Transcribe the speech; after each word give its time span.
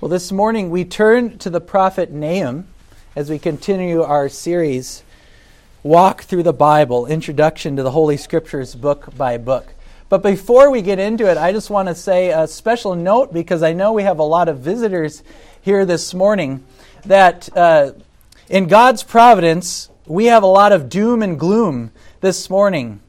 Well, 0.00 0.08
this 0.08 0.32
morning 0.32 0.70
we 0.70 0.86
turn 0.86 1.36
to 1.40 1.50
the 1.50 1.60
prophet 1.60 2.10
Nahum 2.10 2.68
as 3.14 3.28
we 3.28 3.38
continue 3.38 4.00
our 4.00 4.30
series, 4.30 5.02
Walk 5.82 6.22
Through 6.22 6.44
the 6.44 6.54
Bible 6.54 7.04
Introduction 7.04 7.76
to 7.76 7.82
the 7.82 7.90
Holy 7.90 8.16
Scriptures, 8.16 8.74
book 8.74 9.14
by 9.14 9.36
book. 9.36 9.74
But 10.08 10.22
before 10.22 10.70
we 10.70 10.80
get 10.80 10.98
into 10.98 11.30
it, 11.30 11.36
I 11.36 11.52
just 11.52 11.68
want 11.68 11.88
to 11.88 11.94
say 11.94 12.30
a 12.30 12.46
special 12.46 12.94
note 12.94 13.34
because 13.34 13.62
I 13.62 13.74
know 13.74 13.92
we 13.92 14.04
have 14.04 14.18
a 14.18 14.22
lot 14.22 14.48
of 14.48 14.60
visitors 14.60 15.22
here 15.60 15.84
this 15.84 16.14
morning 16.14 16.64
that 17.04 17.54
uh, 17.54 17.92
in 18.48 18.68
God's 18.68 19.02
providence, 19.02 19.90
we 20.06 20.24
have 20.26 20.42
a 20.42 20.46
lot 20.46 20.72
of 20.72 20.88
doom 20.88 21.22
and 21.22 21.38
gloom 21.38 21.92
this 22.22 22.48
morning. 22.48 23.00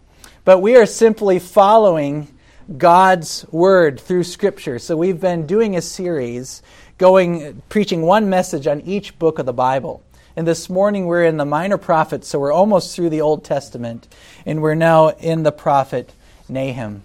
But 0.43 0.59
we 0.59 0.75
are 0.75 0.85
simply 0.85 1.39
following 1.39 2.27
God's 2.77 3.45
word 3.51 3.99
through 3.99 4.23
Scripture. 4.23 4.79
So 4.79 4.95
we've 4.95 5.19
been 5.19 5.45
doing 5.45 5.75
a 5.75 5.81
series 5.81 6.61
going 6.97 7.61
preaching 7.69 8.03
one 8.03 8.29
message 8.29 8.67
on 8.67 8.81
each 8.81 9.17
book 9.19 9.39
of 9.39 9.45
the 9.45 9.53
Bible. 9.53 10.03
And 10.35 10.47
this 10.47 10.69
morning 10.69 11.05
we're 11.05 11.25
in 11.25 11.37
the 11.37 11.45
minor 11.45 11.77
prophets, 11.77 12.27
so 12.27 12.39
we're 12.39 12.53
almost 12.53 12.95
through 12.95 13.09
the 13.09 13.21
Old 13.21 13.43
Testament, 13.43 14.07
and 14.45 14.61
we're 14.61 14.75
now 14.75 15.09
in 15.09 15.43
the 15.43 15.51
prophet 15.51 16.13
Nahum. 16.47 17.01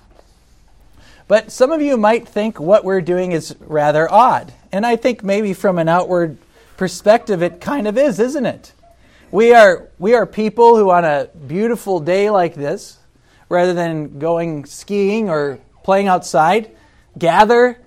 But 1.27 1.51
some 1.51 1.73
of 1.73 1.83
you 1.83 1.97
might 1.97 2.29
think 2.29 2.61
what 2.61 2.85
we're 2.85 3.01
doing 3.01 3.33
is 3.33 3.57
rather 3.61 4.11
odd. 4.13 4.53
And 4.71 4.87
I 4.87 4.95
think 4.95 5.25
maybe 5.25 5.55
from 5.55 5.79
an 5.79 5.89
outward 5.89 6.39
perspective 6.77 7.43
it 7.43 7.61
kind 7.61 7.89
of 7.89 7.99
is, 7.99 8.21
isn't 8.21 8.47
it? 8.47 8.73
We 9.33 9.53
are 9.53 9.89
we 9.99 10.15
are 10.15 10.27
people 10.27 10.77
who 10.77 10.91
on 10.91 11.05
a 11.05 11.29
beautiful 11.49 11.99
day 11.99 12.31
like 12.31 12.55
this 12.55 12.99
rather 13.49 13.75
than 13.75 14.19
going 14.19 14.65
skiing 14.65 15.29
or 15.29 15.59
playing 15.85 16.09
outside, 16.09 16.71
gather 17.17 17.79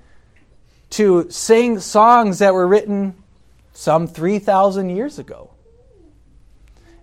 to 0.92 1.30
sing 1.30 1.80
songs 1.80 2.40
that 2.40 2.54
were 2.54 2.68
written 2.68 3.16
some 3.74 4.08
3,000 4.08 4.90
years 4.90 5.20
ago, 5.20 5.52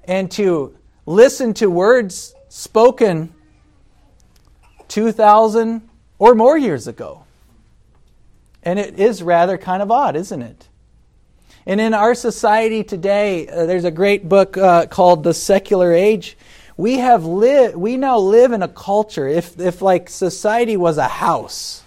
and 0.05 0.31
to 0.33 0.77
listen 1.07 1.55
to 1.55 1.71
words 1.71 2.35
spoken 2.49 3.33
2,000 4.89 5.89
or 6.19 6.35
more 6.35 6.57
years 6.57 6.87
ago. 6.87 7.25
And 8.63 8.79
it 8.79 8.99
is 8.99 9.23
rather 9.23 9.57
kind 9.59 9.83
of 9.83 9.91
odd, 9.91 10.17
isn't 10.17 10.43
it? 10.43 10.69
And 11.67 11.81
in 11.81 11.95
our 11.95 12.15
society 12.15 12.85
today, 12.85 13.49
uh, 13.49 13.67
there's 13.67 13.85
a 13.85 13.91
great 13.91 14.29
book 14.29 14.57
uh, 14.57 14.87
called 14.87 15.25
The 15.25 15.35
Secular 15.35 15.93
Age 15.93 16.37
we 16.77 16.99
have 16.99 17.25
li- 17.25 17.75
we 17.75 17.97
now 17.97 18.19
live 18.19 18.53
in 18.53 18.63
a 18.63 18.69
culture 18.69 19.27
if 19.27 19.59
if 19.59 19.81
like 19.83 20.09
society 20.09 20.77
was 20.77 20.99
a 20.99 21.09
house 21.09 21.83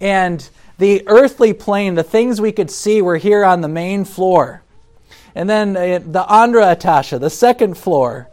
and 0.00 0.48
the 0.78 1.02
earthly 1.06 1.52
plane 1.52 1.94
the 1.94 2.02
things 2.02 2.40
we 2.40 2.52
could 2.52 2.70
see 2.70 3.02
were 3.02 3.18
here 3.18 3.44
on 3.44 3.60
the 3.60 3.68
main 3.68 4.04
floor 4.04 4.62
and 5.34 5.48
then 5.48 5.76
uh, 5.76 6.00
the 6.04 6.32
andra 6.32 6.74
etasje 6.74 7.18
the 7.20 7.30
second 7.30 7.76
floor 7.76 8.28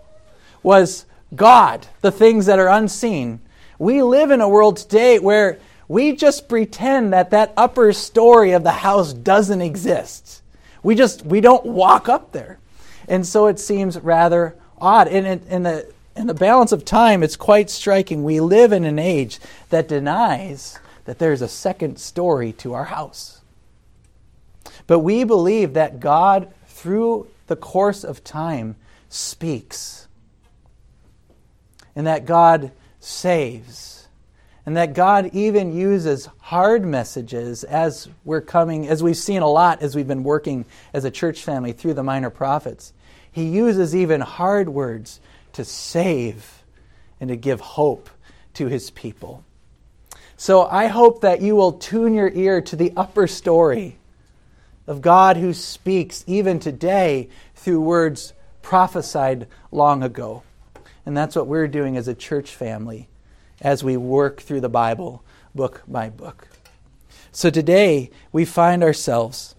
was 0.64 1.06
god 1.36 1.88
the 2.02 2.12
things 2.12 2.46
that 2.46 2.60
are 2.60 2.70
unseen. 2.70 3.42
We 3.80 4.02
live 4.02 4.32
in 4.32 4.42
a 4.42 4.50
world 4.50 4.78
today 4.78 5.20
where 5.20 5.60
we 5.88 6.16
just 6.16 6.50
pretend 6.50 7.14
that 7.14 7.30
that 7.32 7.54
upper 7.56 7.94
story 7.94 8.52
of 8.52 8.64
the 8.64 8.72
house 8.72 9.14
doesn't 9.14 9.62
exist. 9.62 10.42
We 10.84 10.96
just 10.96 11.26
we 11.26 11.42
don't 11.42 11.66
walk 11.66 12.10
up 12.10 12.32
there. 12.32 12.60
And 13.08 13.26
so 13.26 13.48
it 13.48 13.60
seems 13.60 14.00
rather 14.00 14.56
odd. 14.80 15.08
And 15.08 15.28
in, 15.28 15.42
in, 15.50 15.64
the, 15.64 15.92
in 16.16 16.28
the 16.28 16.34
balance 16.34 16.72
of 16.72 16.86
time, 16.86 17.24
it's 17.24 17.36
quite 17.36 17.70
striking. 17.70 18.24
We 18.24 18.40
live 18.40 18.72
in 18.72 18.84
an 18.84 19.00
age 19.00 19.40
that 19.70 19.88
denies 19.88 20.80
that 21.06 21.20
there's 21.20 21.42
a 21.42 21.48
second 21.48 22.00
story 22.00 22.52
to 22.54 22.74
our 22.74 22.86
house. 22.86 23.42
But 24.88 25.00
we 25.00 25.24
believe 25.24 25.74
that 25.74 26.00
God, 26.00 26.52
through 26.68 27.28
the 27.48 27.56
course 27.56 28.04
of 28.04 28.24
time, 28.24 28.76
speaks. 29.10 30.08
And 31.96 32.08
that 32.08 32.26
God 32.26 32.72
saves. 33.00 34.08
And 34.66 34.76
that 34.76 34.94
God 34.94 35.30
even 35.34 35.74
uses 35.74 36.28
hard 36.40 36.86
messages 36.86 37.64
as 37.64 38.10
we're 38.26 38.42
coming, 38.42 38.88
as 38.88 39.02
we've 39.02 39.16
seen 39.16 39.42
a 39.42 39.50
lot 39.50 39.82
as 39.82 39.96
we've 39.96 40.08
been 40.08 40.24
working 40.24 40.66
as 40.94 41.06
a 41.06 41.12
church 41.12 41.42
family 41.42 41.72
through 41.72 41.94
the 41.94 42.04
minor 42.04 42.30
prophets. 42.30 42.92
He 43.38 43.50
uses 43.50 43.96
even 43.96 44.22
hard 44.22 44.68
words 44.68 45.20
to 45.54 45.64
save 45.64 46.64
and 47.20 47.28
to 47.28 47.36
give 47.36 47.60
hope 47.60 48.10
to 48.56 48.66
his 48.66 48.90
people. 48.90 49.46
So 50.38 50.66
I 50.66 50.88
hope 50.88 51.22
that 51.22 51.40
you 51.40 51.56
will 51.56 51.74
tune 51.74 52.16
your 52.16 52.32
ear 52.32 52.62
to 52.62 52.76
the 52.76 52.92
upper 52.98 53.28
story 53.28 53.98
of 54.88 55.04
God 55.04 55.38
who 55.38 55.54
speaks 55.54 56.24
even 56.26 56.58
today 56.58 57.30
through 57.54 57.80
words 57.82 58.34
prophesied 58.64 59.46
long 59.72 60.02
ago. 60.02 60.42
And 61.06 61.16
that's 61.16 61.36
what 61.36 61.46
we're 61.46 61.68
doing 61.68 61.96
as 61.96 62.08
a 62.08 62.16
church 62.16 62.56
family 62.56 63.08
as 63.62 63.84
we 63.84 63.98
work 63.98 64.42
through 64.42 64.62
the 64.62 64.68
Bible 64.68 65.24
book 65.54 65.84
by 65.88 66.10
book. 66.10 66.48
So 67.32 67.52
today 67.52 68.10
we 68.32 68.46
find 68.46 68.84
ourselves 68.84 69.54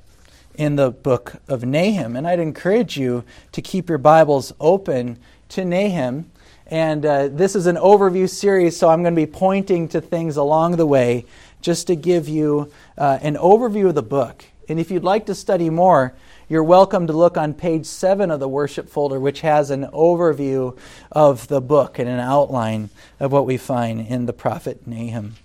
in 0.58 0.74
the 0.74 0.90
book 0.90 1.36
of 1.46 1.64
Nahum. 1.64 2.16
And 2.16 2.26
I'd 2.26 2.40
encourage 2.40 2.98
you 2.98 3.24
to 3.52 3.62
keep 3.62 3.88
your 3.88 3.96
Bibles 3.96 4.52
open 4.60 5.16
to 5.50 5.64
Nahum. 5.64 6.30
And 6.66 7.06
uh, 7.06 7.28
this 7.28 7.54
is 7.54 7.66
an 7.66 7.76
overview 7.76 8.28
series, 8.28 8.76
so 8.76 8.90
I'm 8.90 9.02
going 9.02 9.14
to 9.14 9.20
be 9.20 9.30
pointing 9.30 9.88
to 9.88 10.00
things 10.00 10.36
along 10.36 10.76
the 10.76 10.86
way 10.86 11.24
just 11.62 11.86
to 11.86 11.94
give 11.94 12.28
you 12.28 12.70
uh, 12.98 13.20
an 13.22 13.36
overview 13.36 13.88
of 13.88 13.94
the 13.94 14.02
book. 14.02 14.44
And 14.68 14.80
if 14.80 14.90
you'd 14.90 15.04
like 15.04 15.26
to 15.26 15.34
study 15.34 15.70
more, 15.70 16.12
you're 16.48 16.64
welcome 16.64 17.06
to 17.06 17.12
look 17.12 17.36
on 17.36 17.54
page 17.54 17.86
7 17.86 18.30
of 18.30 18.40
the 18.40 18.48
worship 18.48 18.88
folder, 18.88 19.20
which 19.20 19.42
has 19.42 19.70
an 19.70 19.86
overview 19.86 20.76
of 21.12 21.46
the 21.46 21.60
book 21.60 22.00
and 22.00 22.08
an 22.08 22.20
outline 22.20 22.90
of 23.20 23.30
what 23.30 23.46
we 23.46 23.56
find 23.56 24.00
in 24.00 24.26
the 24.26 24.32
prophet 24.32 24.86
Nahum. 24.86 25.36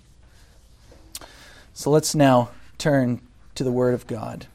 So 1.72 1.90
let's 1.90 2.16
now 2.16 2.50
turn 2.78 3.20
to 3.54 3.62
the 3.62 3.72
Word 3.72 3.94
of 3.94 4.08
God. 4.08 4.46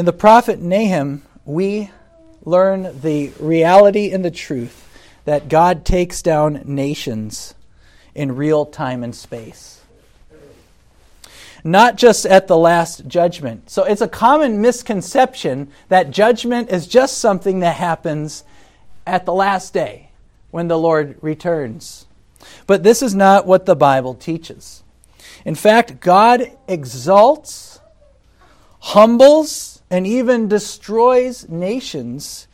In 0.00 0.06
the 0.06 0.14
prophet 0.14 0.62
Nahum, 0.62 1.24
we 1.44 1.90
learn 2.42 3.02
the 3.02 3.32
reality 3.38 4.12
and 4.12 4.24
the 4.24 4.30
truth 4.30 4.88
that 5.26 5.50
God 5.50 5.84
takes 5.84 6.22
down 6.22 6.62
nations 6.64 7.52
in 8.14 8.34
real 8.34 8.64
time 8.64 9.04
and 9.04 9.14
space. 9.14 9.82
Not 11.62 11.98
just 11.98 12.24
at 12.24 12.46
the 12.46 12.56
last 12.56 13.08
judgment. 13.08 13.68
So 13.68 13.84
it's 13.84 14.00
a 14.00 14.08
common 14.08 14.62
misconception 14.62 15.70
that 15.90 16.10
judgment 16.10 16.70
is 16.70 16.86
just 16.86 17.18
something 17.18 17.60
that 17.60 17.76
happens 17.76 18.42
at 19.06 19.26
the 19.26 19.34
last 19.34 19.74
day 19.74 20.12
when 20.50 20.68
the 20.68 20.78
Lord 20.78 21.18
returns. 21.20 22.06
But 22.66 22.84
this 22.84 23.02
is 23.02 23.14
not 23.14 23.46
what 23.46 23.66
the 23.66 23.76
Bible 23.76 24.14
teaches. 24.14 24.82
In 25.44 25.54
fact, 25.54 26.00
God 26.00 26.56
exalts, 26.68 27.80
humbles, 28.78 29.69
and 29.90 30.06
even 30.06 30.48
destroys 30.48 31.48
nations 31.48 32.46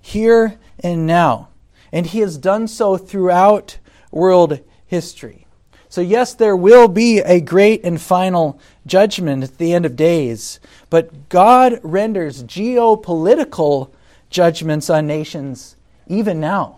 here 0.00 0.58
and 0.80 1.06
now. 1.06 1.48
And 1.92 2.06
he 2.06 2.20
has 2.20 2.38
done 2.38 2.68
so 2.68 2.96
throughout 2.96 3.78
world 4.10 4.60
history. 4.86 5.46
So, 5.90 6.00
yes, 6.00 6.34
there 6.34 6.56
will 6.56 6.88
be 6.88 7.18
a 7.20 7.40
great 7.40 7.82
and 7.84 8.00
final 8.00 8.60
judgment 8.86 9.42
at 9.42 9.58
the 9.58 9.72
end 9.72 9.86
of 9.86 9.96
days, 9.96 10.60
but 10.90 11.28
God 11.28 11.80
renders 11.82 12.44
geopolitical 12.44 13.90
judgments 14.28 14.90
on 14.90 15.06
nations 15.06 15.76
even 16.06 16.40
now. 16.40 16.77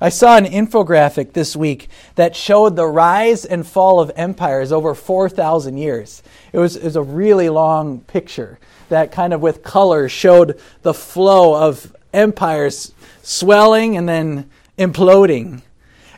I 0.00 0.08
saw 0.08 0.36
an 0.36 0.44
infographic 0.44 1.32
this 1.32 1.56
week 1.56 1.88
that 2.14 2.36
showed 2.36 2.76
the 2.76 2.86
rise 2.86 3.44
and 3.44 3.66
fall 3.66 4.00
of 4.00 4.10
empires 4.16 4.72
over 4.72 4.94
4,000 4.94 5.76
years. 5.76 6.22
It 6.52 6.58
was, 6.58 6.76
it 6.76 6.84
was 6.84 6.96
a 6.96 7.02
really 7.02 7.48
long 7.48 8.00
picture 8.00 8.58
that 8.88 9.12
kind 9.12 9.32
of 9.32 9.40
with 9.40 9.62
color 9.62 10.08
showed 10.08 10.60
the 10.82 10.94
flow 10.94 11.68
of 11.68 11.94
empires 12.12 12.92
swelling 13.22 13.96
and 13.96 14.08
then 14.08 14.48
imploding. 14.78 15.62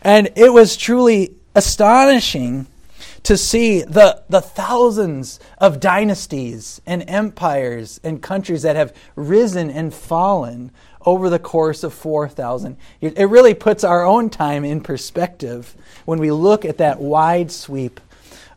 And 0.03 0.31
it 0.37 0.53
was 0.53 0.77
truly 0.77 1.35
astonishing 1.55 2.67
to 3.23 3.37
see 3.37 3.83
the, 3.83 4.23
the 4.29 4.41
thousands 4.41 5.41
of 5.59 5.81
dynasties 5.81 6.81
and 6.87 7.05
empires 7.09 8.01
and 8.03 8.23
countries 8.23 8.63
that 8.63 8.77
have 8.77 8.95
risen 9.15 9.71
and 9.71 9.93
fallen 9.93 10.71
over 11.07 11.31
the 11.31 11.39
course 11.39 11.83
of 11.83 11.95
4,000 11.95 12.77
years. 13.01 13.15
It 13.17 13.27
really 13.27 13.55
puts 13.55 13.85
our 13.85 14.05
own 14.05 14.31
time 14.31 14.65
in 14.65 14.81
perspective 14.81 15.75
when 16.05 16.19
we 16.19 16.31
look 16.31 16.65
at 16.65 16.79
that 16.79 17.01
wide 17.01 17.51
sweep 17.51 18.01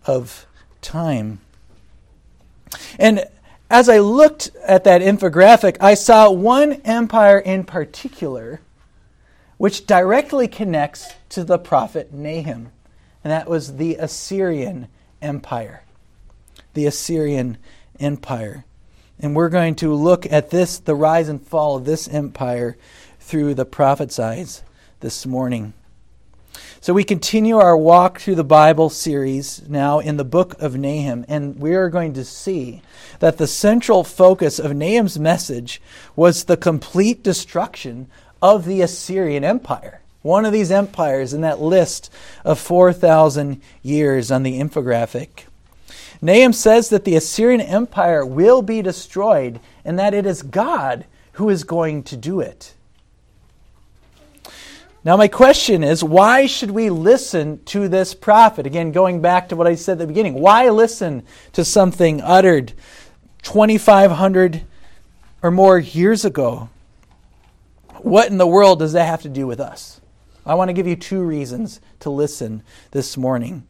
of 0.06 0.46
time. 0.82 1.40
And 3.00 3.26
as 3.70 3.90
I 3.90 4.00
looked 4.00 4.52
at 4.66 4.84
that 4.84 5.02
infographic, 5.02 5.78
I 5.80 5.94
saw 5.94 6.30
one 6.30 6.74
empire 6.84 7.40
in 7.40 7.64
particular 7.64 8.62
which 9.58 9.86
directly 9.86 10.48
connects 10.48 11.14
to 11.30 11.44
the 11.44 11.58
prophet 11.58 12.14
Nahum, 12.14 12.72
and 13.24 13.32
that 13.32 13.48
was 13.48 13.78
the 13.78 13.96
Assyrian 13.96 14.88
Empire. 15.22 15.84
The 16.74 16.86
Assyrian 16.86 17.58
Empire. 18.00 18.66
And 19.24 19.38
we're 19.38 19.48
going 19.48 19.76
to 19.76 19.94
look 19.94 20.30
at 20.30 20.50
this, 20.50 20.80
the 20.80 20.96
rise 20.96 21.30
and 21.30 21.42
fall 21.42 21.78
of 21.78 21.86
this 21.86 22.10
empire, 22.10 22.76
through 23.22 23.54
the 23.54 23.64
prophet's 23.64 24.20
eyes 24.20 24.64
this 25.00 25.26
morning. 25.26 25.72
So 26.82 26.94
we 26.94 27.06
continue 27.06 27.56
our 27.56 27.78
walk 27.78 28.20
through 28.20 28.36
the 28.36 28.44
Bible 28.44 28.90
series 28.90 29.62
now 29.70 30.00
in 30.00 30.18
the 30.18 30.26
book 30.26 30.62
of 30.62 30.76
Nahum, 30.76 31.24
and 31.30 31.58
we 31.58 31.74
are 31.74 31.88
going 31.88 32.12
to 32.16 32.26
see 32.26 32.82
that 33.20 33.38
the 33.38 33.48
central 33.48 34.04
focus 34.04 34.60
of 34.60 34.76
Nahum's 34.76 35.18
message 35.18 35.82
was 36.18 36.44
the 36.44 36.58
complete 36.58 37.24
destruction 37.24 38.08
of 38.42 38.66
the 38.66 38.82
Assyrian 38.82 39.46
Empire. 39.46 40.02
One 40.22 40.44
of 40.44 40.52
these 40.52 40.70
empires 40.70 41.34
in 41.34 41.40
that 41.42 41.62
list 41.62 42.12
of 42.44 42.60
4,000 42.60 43.62
years 43.82 44.32
on 44.32 44.44
the 44.44 44.60
infographic. 44.60 45.46
Nahum 46.24 46.54
says 46.54 46.88
that 46.88 47.04
the 47.04 47.18
Assyrian 47.18 47.60
Empire 47.60 48.26
will 48.26 48.62
be 48.62 48.82
destroyed 48.82 49.60
and 49.84 50.00
that 50.00 50.14
it 50.14 50.26
is 50.26 50.42
God 50.42 51.06
who 51.34 51.50
is 51.50 51.66
going 51.66 52.02
to 52.04 52.16
do 52.16 52.40
it. 52.40 52.74
Now, 55.04 55.18
my 55.18 55.28
question 55.28 55.84
is 55.84 56.02
why 56.02 56.46
should 56.46 56.72
we 56.72 56.90
listen 56.90 57.62
to 57.66 57.90
this 57.90 58.14
prophet? 58.14 58.66
Again, 58.66 58.94
going 58.94 59.20
back 59.20 59.50
to 59.50 59.58
what 59.58 59.68
I 59.68 59.76
said 59.76 59.94
at 59.94 59.98
the 59.98 60.08
beginning, 60.08 60.36
why 60.36 60.70
listen 60.70 61.24
to 61.52 61.66
something 61.66 62.22
uttered 62.22 62.72
2,500 63.42 64.64
or 65.42 65.52
more 65.52 65.78
years 65.78 66.24
ago? 66.24 66.70
What 67.98 68.30
in 68.30 68.38
the 68.38 68.48
world 68.48 68.80
does 68.80 68.94
that 68.94 69.08
have 69.08 69.24
to 69.24 69.30
do 69.30 69.46
with 69.46 69.60
us? 69.60 70.00
I 70.46 70.56
want 70.56 70.70
to 70.70 70.74
give 70.74 70.88
you 70.88 70.96
two 70.96 71.22
reasons 71.22 71.82
to 72.00 72.10
listen 72.10 72.64
this 72.92 73.18
morning. 73.18 73.68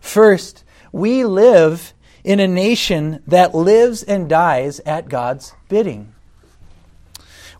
First, 0.00 0.64
we 0.92 1.24
live 1.24 1.92
in 2.24 2.40
a 2.40 2.48
nation 2.48 3.22
that 3.26 3.54
lives 3.54 4.02
and 4.02 4.28
dies 4.28 4.80
at 4.80 5.08
God's 5.08 5.54
bidding. 5.68 6.14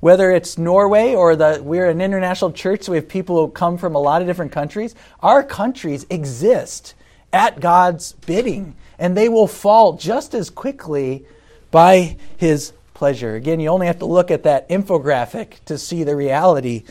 Whether 0.01 0.31
it's 0.31 0.57
Norway 0.57 1.15
or 1.15 1.37
the 1.37 1.61
we're 1.63 1.89
an 1.89 2.01
international 2.01 2.53
church, 2.53 2.85
so 2.85 2.93
we 2.93 2.97
have 2.97 3.09
people 3.09 3.37
who 3.37 3.53
come 3.53 3.77
from 3.77 3.95
a 3.95 3.99
lot 3.99 4.23
of 4.23 4.29
different 4.29 4.53
countries. 4.53 4.95
Our 5.21 5.43
countries 5.43 6.07
exist 6.09 6.95
at 7.33 7.61
God's 7.61 8.13
bidding, 8.13 8.75
and 8.99 9.17
they 9.17 9.29
will 9.29 9.47
fall 9.47 9.95
just 9.95 10.35
as 10.35 10.51
quickly 10.51 11.27
by 11.71 12.17
his 12.39 12.73
pleasure. 12.95 13.35
Again, 13.35 13.61
you 13.61 13.69
only 13.69 13.87
have 13.87 13.99
to 14.01 14.07
look 14.07 14.31
at 14.31 14.43
that 14.45 14.69
infographic 14.69 15.65
to 15.67 15.79
see 15.79 16.03
the 16.03 16.17
reality 16.17 16.85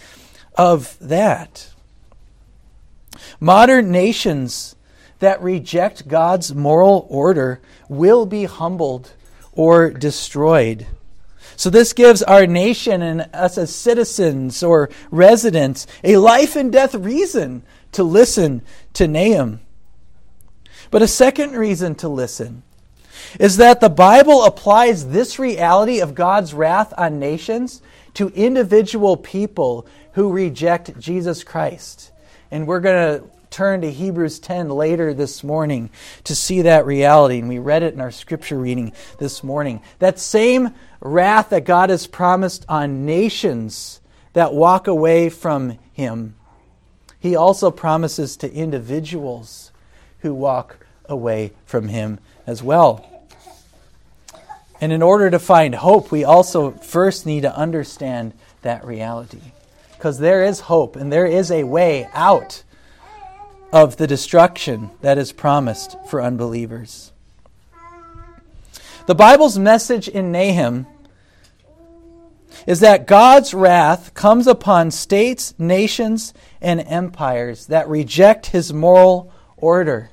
of 0.55 0.97
that. 0.99 1.69
Modern 3.39 3.91
nations 3.91 4.75
that 5.19 5.41
reject 5.41 6.07
God's 6.07 6.53
moral 6.53 7.05
order 7.09 7.61
will 7.87 8.25
be 8.25 8.45
humbled 8.45 9.13
or 9.51 9.91
destroyed. 9.91 10.87
So, 11.55 11.69
this 11.69 11.91
gives 11.91 12.23
our 12.23 12.47
nation 12.47 13.01
and 13.01 13.29
us 13.33 13.57
as 13.57 13.75
citizens 13.75 14.63
or 14.63 14.89
residents 15.11 15.87
a 16.03 16.17
life 16.17 16.55
and 16.55 16.71
death 16.71 16.95
reason 16.95 17.63
to 17.91 18.03
listen 18.03 18.61
to 18.93 19.07
Nahum. 19.07 19.59
But 20.91 21.01
a 21.01 21.07
second 21.07 21.51
reason 21.51 21.95
to 21.95 22.07
listen 22.07 22.63
is 23.39 23.57
that 23.57 23.81
the 23.81 23.89
Bible 23.89 24.45
applies 24.45 25.09
this 25.09 25.37
reality 25.37 25.99
of 25.99 26.15
God's 26.15 26.53
wrath 26.53 26.93
on 26.97 27.19
nations 27.19 27.81
to 28.15 28.29
individual 28.29 29.17
people 29.17 29.85
who 30.13 30.31
reject 30.31 30.97
Jesus 30.99 31.43
Christ. 31.43 32.11
And 32.49 32.65
we're 32.65 32.79
going 32.79 33.19
to 33.19 33.29
turn 33.49 33.81
to 33.81 33.91
Hebrews 33.91 34.39
10 34.39 34.69
later 34.69 35.13
this 35.13 35.43
morning 35.43 35.89
to 36.25 36.35
see 36.35 36.61
that 36.63 36.85
reality. 36.85 37.39
And 37.39 37.49
we 37.49 37.59
read 37.59 37.83
it 37.83 37.93
in 37.93 38.01
our 38.01 38.11
scripture 38.11 38.57
reading 38.57 38.93
this 39.17 39.43
morning. 39.43 39.81
That 39.99 40.19
same 40.19 40.73
wrath 41.01 41.49
that 41.49 41.65
God 41.65 41.89
has 41.89 42.07
promised 42.07 42.65
on 42.69 43.05
nations 43.05 44.01
that 44.33 44.53
walk 44.53 44.87
away 44.87 45.29
from 45.29 45.77
Him, 45.93 46.35
He 47.19 47.35
also 47.35 47.71
promises 47.71 48.37
to 48.37 48.53
individuals 48.53 49.71
who 50.19 50.33
walk 50.33 50.85
away 51.05 51.53
from 51.65 51.87
Him 51.87 52.19
as 52.45 52.61
well. 52.61 53.05
And 54.81 54.93
in 54.93 55.01
order 55.01 55.29
to 55.29 55.39
find 55.39 55.75
hope, 55.75 56.11
we 56.11 56.23
also 56.23 56.71
first 56.71 57.25
need 57.25 57.41
to 57.41 57.55
understand 57.55 58.33
that 58.61 58.85
reality. 58.85 59.41
Because 59.91 60.19
there 60.19 60.45
is 60.45 60.61
hope 60.61 60.95
and 60.95 61.11
there 61.11 61.25
is 61.25 61.51
a 61.51 61.63
way 61.63 62.07
out 62.13 62.63
of 63.71 63.97
the 63.97 64.07
destruction 64.07 64.91
that 65.01 65.17
is 65.17 65.31
promised 65.31 65.95
for 66.07 66.21
unbelievers. 66.21 67.11
The 69.05 69.15
Bible's 69.15 69.57
message 69.57 70.07
in 70.07 70.31
Nahum 70.31 70.87
is 72.65 72.79
that 72.79 73.07
God's 73.07 73.53
wrath 73.53 74.13
comes 74.13 74.47
upon 74.47 74.91
states, 74.91 75.53
nations, 75.57 76.33
and 76.61 76.81
empires 76.81 77.67
that 77.67 77.87
reject 77.87 78.47
his 78.47 78.73
moral 78.73 79.31
order. 79.57 80.09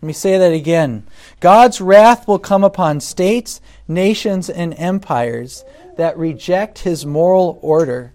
Let 0.00 0.06
me 0.06 0.12
say 0.12 0.38
that 0.38 0.52
again. 0.52 1.06
God's 1.40 1.80
wrath 1.80 2.28
will 2.28 2.38
come 2.38 2.62
upon 2.64 3.00
states, 3.00 3.60
nations, 3.88 4.48
and 4.48 4.72
empires 4.78 5.64
that 5.96 6.16
reject 6.16 6.80
his 6.80 7.04
moral 7.04 7.58
order. 7.62 8.12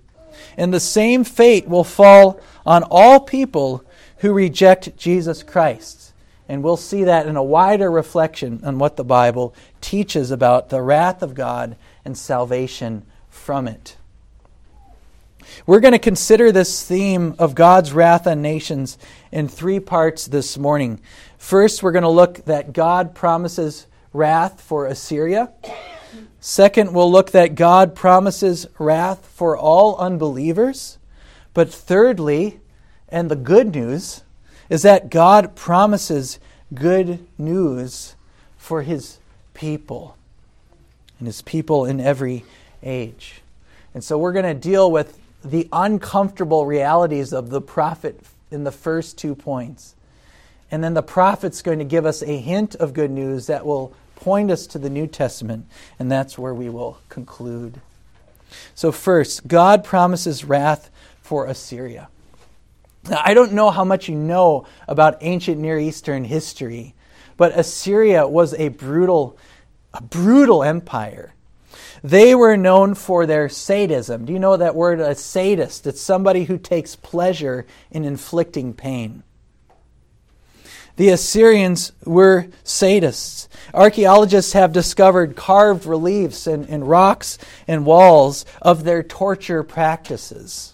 And 0.56 0.74
the 0.74 0.80
same 0.80 1.24
fate 1.24 1.68
will 1.68 1.84
fall 1.84 2.40
on 2.66 2.84
all 2.90 3.20
people 3.20 3.84
who 4.24 4.31
reject 4.31 4.96
Jesus 4.96 5.44
Christ. 5.44 6.14
And 6.48 6.64
we'll 6.64 6.78
see 6.78 7.04
that 7.04 7.28
in 7.28 7.36
a 7.36 7.44
wider 7.44 7.92
reflection 7.92 8.62
on 8.64 8.80
what 8.80 8.96
the 8.96 9.04
Bible 9.04 9.54
teaches 9.81 10.31
about 10.31 10.70
the 10.70 10.81
wrath 10.81 11.22
of 11.22 11.34
God 11.34 11.75
and 12.06 12.18
salvation 12.18 13.06
from 13.30 13.68
it. 13.68 13.98
We're 15.66 15.81
going 15.81 15.92
to 15.92 16.00
consider 16.00 16.54
this 16.54 16.86
theme 16.88 17.36
of 17.38 17.54
God's 17.54 17.92
wrath 17.92 18.25
on 18.25 18.42
nations 18.42 18.98
in 19.30 19.50
three 19.50 19.81
parts 19.81 20.26
this 20.26 20.58
morning. 20.58 21.02
First, 21.38 21.84
we're 21.84 21.92
going 21.92 22.04
to 22.04 22.10
look 22.10 22.46
that 22.46 22.72
God 22.72 23.14
promises 23.14 23.88
wrath 24.14 24.62
for 24.62 24.86
Assyria. 24.86 25.52
Second, 26.40 26.94
we'll 26.94 27.12
look 27.12 27.31
that 27.31 27.56
God 27.56 27.94
promises 27.94 28.68
wrath 28.80 29.26
for 29.26 29.58
all 29.58 29.98
unbelievers. 29.98 30.98
But 31.54 31.69
thirdly, 31.74 32.62
and 33.13 33.30
the 33.30 33.36
good 33.36 33.75
news 33.75 34.24
is 34.69 34.81
that 34.81 35.12
God 35.12 35.56
promises 35.56 36.40
good 36.73 37.26
news 37.38 38.16
for 38.57 38.81
his 38.81 39.19
people 39.54 40.18
and 41.19 41.28
his 41.28 41.44
people 41.44 41.85
in 41.85 42.02
every 42.02 42.44
age. 42.81 43.44
And 43.94 44.04
so 44.04 44.18
we're 44.18 44.33
going 44.33 44.45
to 44.45 44.56
deal 44.56 44.92
with 44.92 45.19
the 45.45 45.69
uncomfortable 45.71 46.66
realities 46.66 47.33
of 47.33 47.52
the 47.52 47.61
prophet 47.61 48.19
in 48.49 48.64
the 48.64 48.71
first 48.71 49.16
two 49.16 49.35
points. 49.35 49.94
And 50.71 50.83
then 50.83 50.95
the 50.95 51.04
prophet's 51.04 51.61
going 51.61 51.80
to 51.80 51.85
give 51.85 52.07
us 52.07 52.23
a 52.23 52.40
hint 52.40 52.73
of 52.76 52.94
good 52.94 53.11
news 53.11 53.45
that 53.45 53.64
will 53.64 53.94
point 54.16 54.49
us 54.49 54.66
to 54.68 54.80
the 54.80 54.90
New 54.90 55.06
Testament, 55.06 55.68
and 55.99 56.11
that's 56.11 56.40
where 56.40 56.54
we 56.54 56.68
will 56.68 56.97
conclude. 57.09 57.80
So, 58.73 58.92
first, 58.92 59.47
God 59.47 59.83
promises 59.83 60.44
wrath 60.44 60.90
for 61.21 61.45
Assyria. 61.45 62.07
I 63.12 63.33
don't 63.33 63.54
know 63.54 63.69
how 63.69 63.83
much 63.83 64.07
you 64.07 64.16
know 64.16 64.66
about 64.88 65.18
ancient 65.22 65.60
Near 65.60 65.78
Eastern 65.78 66.24
history, 66.24 66.95
but 67.36 67.57
Assyria 67.57 68.28
was 68.28 68.54
a 68.54 68.69
brutal, 68.69 69.38
a 69.94 70.02
brutal 70.02 70.64
empire. 70.64 71.33
They 72.04 72.36
were 72.36 72.57
known 72.57 72.95
for 72.95 73.26
their 73.26 73.50
sadism. 73.50 74.26
Do 74.26 74.33
you 74.33 74.40
know 74.40 74.57
that 74.57 74.76
word, 74.76 75.00
a 75.00 75.16
sadist? 75.16 75.88
It's 75.88 76.02
somebody 76.02 76.45
who 76.45 76.57
takes 76.57 76.95
pleasure 76.95 77.66
in 77.92 78.06
inflicting 78.06 78.74
pain. 78.74 79.24
The 80.95 81.10
Assyrians 81.10 81.92
were 82.06 82.48
sadists. 82.64 83.48
Archaeologists 83.74 84.54
have 84.54 84.72
discovered 84.72 85.36
carved 85.36 85.86
reliefs 85.86 86.45
and, 86.45 86.69
and 86.69 86.88
rocks 86.88 87.40
and 87.68 87.86
walls 87.86 88.45
of 88.62 88.83
their 88.83 89.02
torture 89.02 89.64
practices. 89.64 90.72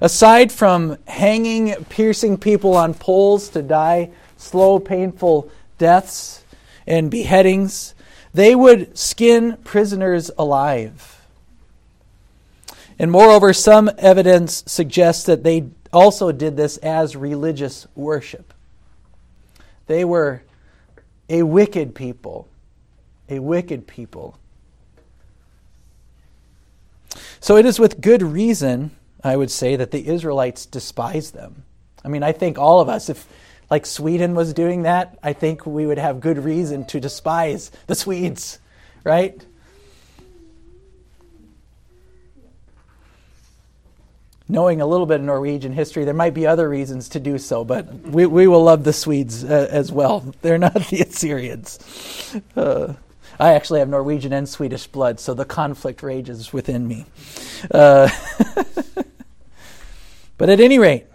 Aside 0.00 0.52
from 0.52 0.98
hanging, 1.06 1.74
piercing 1.88 2.36
people 2.36 2.76
on 2.76 2.94
poles 2.94 3.48
to 3.50 3.62
die 3.62 4.10
slow, 4.36 4.78
painful 4.78 5.50
deaths 5.78 6.44
and 6.86 7.10
beheadings, 7.10 7.94
they 8.32 8.54
would 8.54 8.96
skin 8.96 9.56
prisoners 9.64 10.30
alive. 10.38 11.24
And 12.98 13.10
moreover, 13.10 13.52
some 13.52 13.90
evidence 13.98 14.62
suggests 14.66 15.24
that 15.24 15.42
they 15.42 15.68
also 15.92 16.32
did 16.32 16.56
this 16.56 16.76
as 16.78 17.16
religious 17.16 17.86
worship. 17.94 18.54
They 19.86 20.04
were 20.04 20.42
a 21.28 21.42
wicked 21.42 21.94
people, 21.94 22.48
a 23.28 23.38
wicked 23.38 23.86
people. 23.86 24.38
So 27.40 27.56
it 27.56 27.66
is 27.66 27.78
with 27.78 28.00
good 28.00 28.22
reason 28.22 28.90
I 29.22 29.36
would 29.36 29.50
say 29.50 29.76
that 29.76 29.90
the 29.90 30.06
Israelites 30.06 30.66
despise 30.66 31.30
them. 31.30 31.64
I 32.04 32.08
mean, 32.08 32.22
I 32.22 32.32
think 32.32 32.58
all 32.58 32.80
of 32.80 32.88
us, 32.88 33.08
if 33.08 33.26
like 33.70 33.86
Sweden 33.86 34.34
was 34.34 34.54
doing 34.54 34.82
that, 34.82 35.18
I 35.22 35.32
think 35.32 35.66
we 35.66 35.86
would 35.86 35.98
have 35.98 36.20
good 36.20 36.38
reason 36.38 36.84
to 36.86 37.00
despise 37.00 37.70
the 37.88 37.94
Swedes, 37.94 38.58
right? 39.02 39.44
Knowing 44.48 44.80
a 44.80 44.86
little 44.86 45.06
bit 45.06 45.18
of 45.18 45.26
Norwegian 45.26 45.72
history, 45.72 46.04
there 46.04 46.14
might 46.14 46.34
be 46.34 46.46
other 46.46 46.68
reasons 46.68 47.08
to 47.08 47.18
do 47.18 47.36
so, 47.36 47.64
but 47.64 47.92
we, 47.92 48.26
we 48.26 48.46
will 48.46 48.62
love 48.62 48.84
the 48.84 48.92
Swedes 48.92 49.42
uh, 49.42 49.66
as 49.68 49.90
well. 49.90 50.20
They're 50.42 50.58
not 50.58 50.74
the 50.74 51.00
Assyrians. 51.00 52.40
Uh, 52.54 52.94
I 53.40 53.54
actually 53.54 53.80
have 53.80 53.88
Norwegian 53.88 54.32
and 54.32 54.48
Swedish 54.48 54.86
blood, 54.86 55.18
so 55.18 55.34
the 55.34 55.44
conflict 55.44 56.02
rages 56.04 56.52
within 56.52 56.86
me. 56.86 57.06
Uh, 57.72 58.08
but 60.38 60.48
at 60.48 60.60
any 60.60 60.78
rate, 60.78 61.06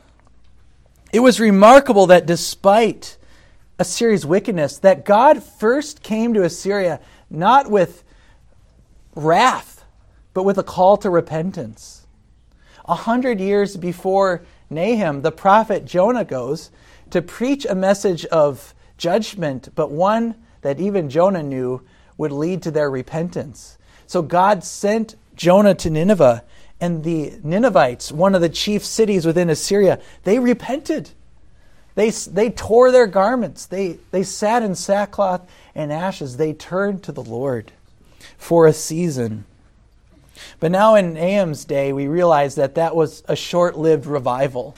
it 1.13 1.19
was 1.19 1.39
remarkable 1.39 2.07
that 2.07 2.25
despite 2.25 3.17
Assyria's 3.77 4.25
wickedness, 4.25 4.77
that 4.79 5.05
God 5.05 5.43
first 5.43 6.03
came 6.03 6.33
to 6.33 6.43
Assyria 6.43 6.99
not 7.29 7.69
with 7.69 8.03
wrath, 9.15 9.83
but 10.33 10.43
with 10.43 10.57
a 10.57 10.63
call 10.63 10.97
to 10.97 11.09
repentance. 11.09 12.05
A 12.85 12.95
hundred 12.95 13.39
years 13.39 13.77
before 13.77 14.43
Nahum, 14.69 15.21
the 15.21 15.31
prophet 15.31 15.85
Jonah 15.85 16.25
goes 16.25 16.71
to 17.09 17.21
preach 17.21 17.65
a 17.65 17.75
message 17.75 18.25
of 18.25 18.73
judgment, 18.97 19.69
but 19.75 19.91
one 19.91 20.35
that 20.61 20.79
even 20.79 21.09
Jonah 21.09 21.43
knew 21.43 21.81
would 22.17 22.31
lead 22.31 22.61
to 22.63 22.71
their 22.71 22.89
repentance. 22.89 23.77
So 24.07 24.21
God 24.21 24.63
sent 24.63 25.15
Jonah 25.35 25.75
to 25.75 25.89
Nineveh 25.89 26.43
and 26.81 27.03
the 27.03 27.33
Ninevites, 27.43 28.11
one 28.11 28.33
of 28.33 28.41
the 28.41 28.50
chief 28.50 28.83
cities 28.83 29.25
within 29.25 29.51
Assyria, 29.51 30.01
they 30.23 30.39
repented. 30.39 31.11
They, 31.93 32.09
they 32.09 32.50
tore 32.50 32.91
their 32.91 33.05
garments. 33.05 33.67
They, 33.67 34.00
they 34.09 34.23
sat 34.23 34.63
in 34.63 34.73
sackcloth 34.73 35.47
and 35.75 35.93
ashes. 35.93 36.38
They 36.38 36.53
turned 36.53 37.03
to 37.03 37.11
the 37.11 37.23
Lord 37.23 37.71
for 38.38 38.65
a 38.65 38.73
season. 38.73 39.45
But 40.59 40.71
now 40.71 40.95
in 40.95 41.13
Nahum's 41.13 41.65
day, 41.65 41.93
we 41.93 42.07
realize 42.07 42.55
that 42.55 42.75
that 42.75 42.95
was 42.95 43.23
a 43.27 43.35
short 43.35 43.77
lived 43.77 44.07
revival. 44.07 44.75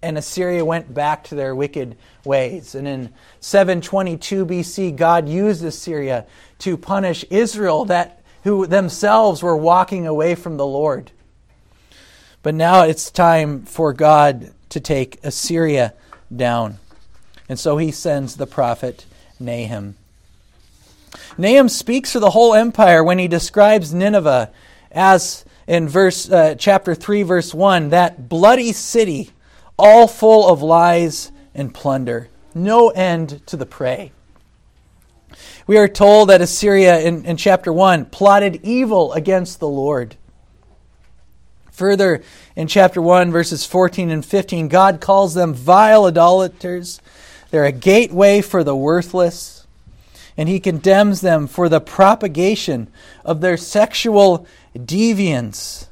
And 0.00 0.16
Assyria 0.16 0.64
went 0.64 0.94
back 0.94 1.24
to 1.24 1.34
their 1.34 1.54
wicked 1.54 1.98
ways. 2.24 2.74
And 2.74 2.88
in 2.88 3.12
722 3.40 4.46
BC, 4.46 4.96
God 4.96 5.28
used 5.28 5.62
Assyria 5.62 6.24
to 6.60 6.78
punish 6.78 7.26
Israel 7.28 7.84
that 7.86 8.22
who 8.44 8.66
themselves 8.66 9.42
were 9.42 9.56
walking 9.56 10.06
away 10.06 10.34
from 10.34 10.56
the 10.56 10.66
Lord. 10.66 11.10
But 12.42 12.54
now 12.54 12.84
it's 12.84 13.10
time 13.10 13.62
for 13.62 13.92
God 13.92 14.52
to 14.68 14.80
take 14.80 15.18
Assyria 15.24 15.94
down. 16.34 16.78
And 17.48 17.58
so 17.58 17.78
he 17.78 17.90
sends 17.90 18.36
the 18.36 18.46
prophet 18.46 19.06
Nahum. 19.40 19.96
Nahum 21.38 21.68
speaks 21.68 22.12
for 22.12 22.20
the 22.20 22.30
whole 22.30 22.54
empire 22.54 23.02
when 23.02 23.18
he 23.18 23.28
describes 23.28 23.94
Nineveh 23.94 24.50
as 24.92 25.44
in 25.66 25.88
verse 25.88 26.30
uh, 26.30 26.54
chapter 26.58 26.94
3 26.94 27.22
verse 27.22 27.54
1 27.54 27.90
that 27.90 28.28
bloody 28.28 28.72
city 28.72 29.30
all 29.78 30.06
full 30.06 30.48
of 30.48 30.62
lies 30.62 31.32
and 31.54 31.74
plunder 31.74 32.28
no 32.54 32.90
end 32.90 33.44
to 33.46 33.56
the 33.56 33.66
prey 33.66 34.12
we 35.66 35.78
are 35.78 35.88
told 35.88 36.28
that 36.28 36.40
Assyria 36.40 37.00
in, 37.00 37.24
in 37.24 37.36
chapter 37.36 37.72
1 37.72 38.06
plotted 38.06 38.60
evil 38.62 39.12
against 39.12 39.60
the 39.60 39.68
Lord. 39.68 40.16
Further, 41.72 42.22
in 42.54 42.68
chapter 42.68 43.02
1, 43.02 43.32
verses 43.32 43.66
14 43.66 44.10
and 44.10 44.24
15, 44.24 44.68
God 44.68 45.00
calls 45.00 45.34
them 45.34 45.54
vile 45.54 46.04
idolaters. 46.04 47.00
They're 47.50 47.64
a 47.64 47.72
gateway 47.72 48.42
for 48.42 48.62
the 48.62 48.76
worthless. 48.76 49.66
And 50.36 50.48
he 50.48 50.60
condemns 50.60 51.20
them 51.20 51.46
for 51.46 51.68
the 51.68 51.80
propagation 51.80 52.88
of 53.24 53.40
their 53.40 53.56
sexual 53.56 54.46
deviance. 54.76 55.88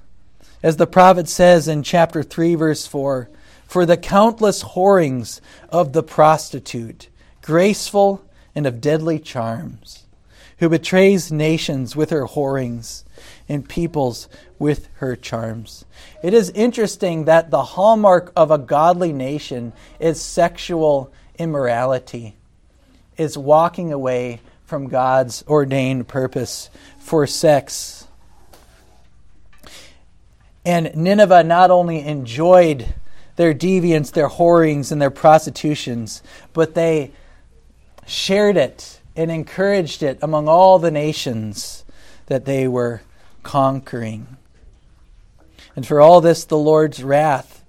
As 0.63 0.77
the 0.77 0.87
prophet 0.87 1.29
says 1.29 1.67
in 1.67 1.83
chapter 1.83 2.23
3, 2.23 2.55
verse 2.55 2.87
4 2.87 3.29
For 3.67 3.87
the 3.87 3.97
countless 3.97 4.63
whorings 4.63 5.41
of 5.69 5.93
the 5.93 6.03
prostitute, 6.03 7.09
graceful 7.41 8.25
and 8.55 8.67
of 8.67 8.81
deadly 8.81 9.19
charms, 9.19 10.05
who 10.59 10.69
betrays 10.69 11.33
nations 11.33 11.97
with 11.97 12.11
her 12.11 12.27
whorings 12.27 13.05
and 13.49 13.69
peoples 13.69 14.29
with 14.59 14.89
her 14.95 15.17
charms. 15.17 15.85
It 16.23 16.35
is 16.35 16.51
interesting 16.51 17.25
that 17.25 17.51
the 17.51 17.63
hallmark 17.63 18.33
of 18.37 18.51
a 18.51 18.59
godly 18.59 19.13
nation 19.13 19.73
is 19.99 20.21
sexual 20.21 21.13
immorality, 21.39 22.37
is 23.17 23.37
walking 23.37 23.93
away 23.93 24.41
from 24.65 24.89
God's 24.89 25.45
ordained 25.49 26.09
purpose 26.09 26.71
for 26.99 27.27
sex. 27.27 28.07
And 30.65 30.95
Nineveh 30.95 31.43
not 31.43 31.71
only 31.71 32.01
enjoyed 32.01 32.95
their 33.37 33.53
deviance, 33.53 34.13
their 34.13 34.29
whorings, 34.29 34.93
and 34.93 35.03
their 35.03 35.11
prostitutions, 35.11 36.23
but 36.53 36.75
they 36.75 37.11
shared 38.07 38.57
it 38.57 39.01
and 39.17 39.31
encouraged 39.31 40.03
it 40.03 40.19
among 40.23 40.49
all 40.49 40.79
the 40.79 40.91
nations 40.91 41.85
that 42.27 42.45
they 42.45 42.67
were 42.67 43.03
conquering. 43.43 44.37
And 45.75 45.87
for 45.87 46.01
all 46.01 46.21
this, 46.21 46.45
the 46.45 46.59
Lord's 46.59 47.03
wrath 47.03 47.65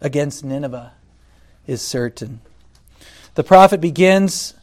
against 0.00 0.44
Nineveh 0.44 0.92
is 1.66 1.82
certain. 1.82 2.40
The 3.34 3.44
prophet 3.44 3.80
begins 3.80 4.54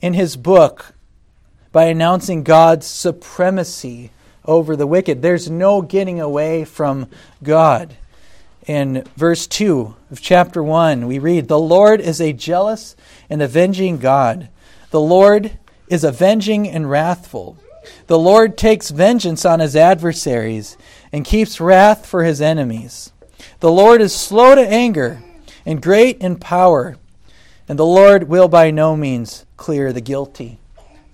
in 0.00 0.14
his 0.14 0.36
book 0.36 0.94
by 1.72 1.84
announcing 1.84 2.42
God's 2.42 2.86
supremacy 2.86 4.10
over 4.44 4.76
the 4.76 4.86
wicked. 4.86 5.22
There's 5.22 5.50
no 5.50 5.82
getting 5.82 6.20
away 6.20 6.64
from 6.64 7.08
God. 7.42 7.96
In 8.66 9.04
verse 9.16 9.46
2 9.46 9.94
of 10.10 10.20
chapter 10.20 10.62
1, 10.62 11.06
we 11.06 11.18
read, 11.18 11.48
The 11.48 11.58
Lord 11.58 12.00
is 12.00 12.20
a 12.20 12.32
jealous 12.32 12.94
and 13.30 13.40
avenging 13.40 13.98
God. 13.98 14.48
The 14.90 15.00
Lord 15.00 15.52
is 15.88 16.02
avenging 16.02 16.68
and 16.68 16.90
wrathful. 16.90 17.56
The 18.08 18.18
Lord 18.18 18.58
takes 18.58 18.90
vengeance 18.90 19.44
on 19.44 19.60
his 19.60 19.76
adversaries 19.76 20.76
and 21.12 21.24
keeps 21.24 21.60
wrath 21.60 22.04
for 22.04 22.24
his 22.24 22.42
enemies. 22.42 23.12
The 23.60 23.70
Lord 23.70 24.00
is 24.00 24.14
slow 24.14 24.54
to 24.54 24.60
anger 24.60 25.22
and 25.64 25.80
great 25.80 26.18
in 26.18 26.36
power, 26.36 26.96
and 27.68 27.78
the 27.78 27.86
Lord 27.86 28.28
will 28.28 28.48
by 28.48 28.70
no 28.70 28.96
means 28.96 29.46
clear 29.56 29.92
the 29.92 30.00
guilty. 30.00 30.58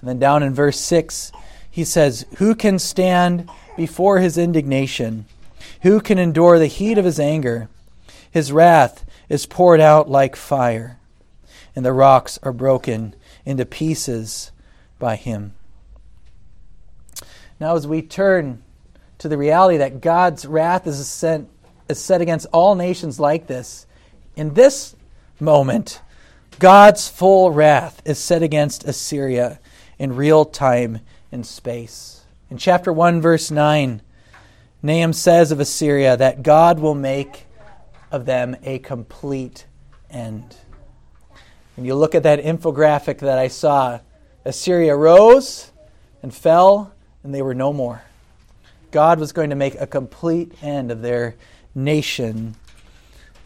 And 0.00 0.08
then 0.08 0.18
down 0.18 0.42
in 0.42 0.54
verse 0.54 0.80
6, 0.80 1.32
he 1.70 1.84
says, 1.84 2.24
Who 2.38 2.54
can 2.54 2.78
stand 2.78 3.50
before 3.76 4.18
his 4.18 4.38
indignation? 4.38 5.26
Who 5.82 6.00
can 6.00 6.18
endure 6.18 6.58
the 6.58 6.66
heat 6.66 6.98
of 6.98 7.04
his 7.04 7.20
anger? 7.20 7.68
His 8.30 8.52
wrath 8.52 9.04
is 9.28 9.46
poured 9.46 9.80
out 9.80 10.08
like 10.08 10.36
fire 10.36 10.98
and 11.76 11.84
the 11.84 11.92
rocks 11.92 12.38
are 12.42 12.52
broken 12.52 13.14
into 13.44 13.66
pieces 13.66 14.50
by 14.98 15.14
him. 15.14 15.54
Now, 17.60 17.76
as 17.76 17.86
we 17.86 18.02
turn 18.02 18.62
to 19.18 19.28
the 19.28 19.38
reality 19.38 19.76
that 19.76 20.00
God's 20.00 20.46
wrath 20.46 20.86
is, 20.86 20.98
is 20.98 21.98
set 22.00 22.20
against 22.20 22.46
all 22.52 22.74
nations 22.74 23.20
like 23.20 23.46
this, 23.46 23.86
in 24.34 24.54
this 24.54 24.96
moment, 25.38 26.02
God's 26.58 27.08
full 27.08 27.50
wrath 27.50 28.02
is 28.04 28.18
set 28.18 28.42
against 28.42 28.84
Assyria 28.84 29.60
in 29.98 30.16
real 30.16 30.44
time 30.44 31.00
and 31.30 31.46
space. 31.46 32.24
In 32.50 32.58
chapter 32.58 32.92
1, 32.92 33.20
verse 33.20 33.50
9, 33.50 34.00
Nahum 34.82 35.12
says 35.12 35.50
of 35.50 35.60
Assyria 35.60 36.16
that 36.16 36.42
God 36.42 36.78
will 36.78 36.94
make 36.94 37.46
of 38.10 38.24
them 38.24 38.56
a 38.62 38.78
complete 38.78 39.66
end. 40.10 40.56
When 41.76 41.84
you 41.84 41.94
look 41.94 42.14
at 42.14 42.22
that 42.22 42.42
infographic 42.42 43.18
that 43.18 43.38
I 43.38 43.48
saw, 43.48 44.00
Assyria 44.46 44.96
rose 44.96 45.70
and 46.22 46.34
fell, 46.34 46.92
and 47.22 47.34
they 47.34 47.42
were 47.42 47.54
no 47.54 47.72
more. 47.72 48.02
God 48.90 49.20
was 49.20 49.32
going 49.32 49.50
to 49.50 49.56
make 49.56 49.74
a 49.78 49.86
complete 49.86 50.52
end 50.62 50.90
of 50.90 51.02
their 51.02 51.34
nation 51.74 52.54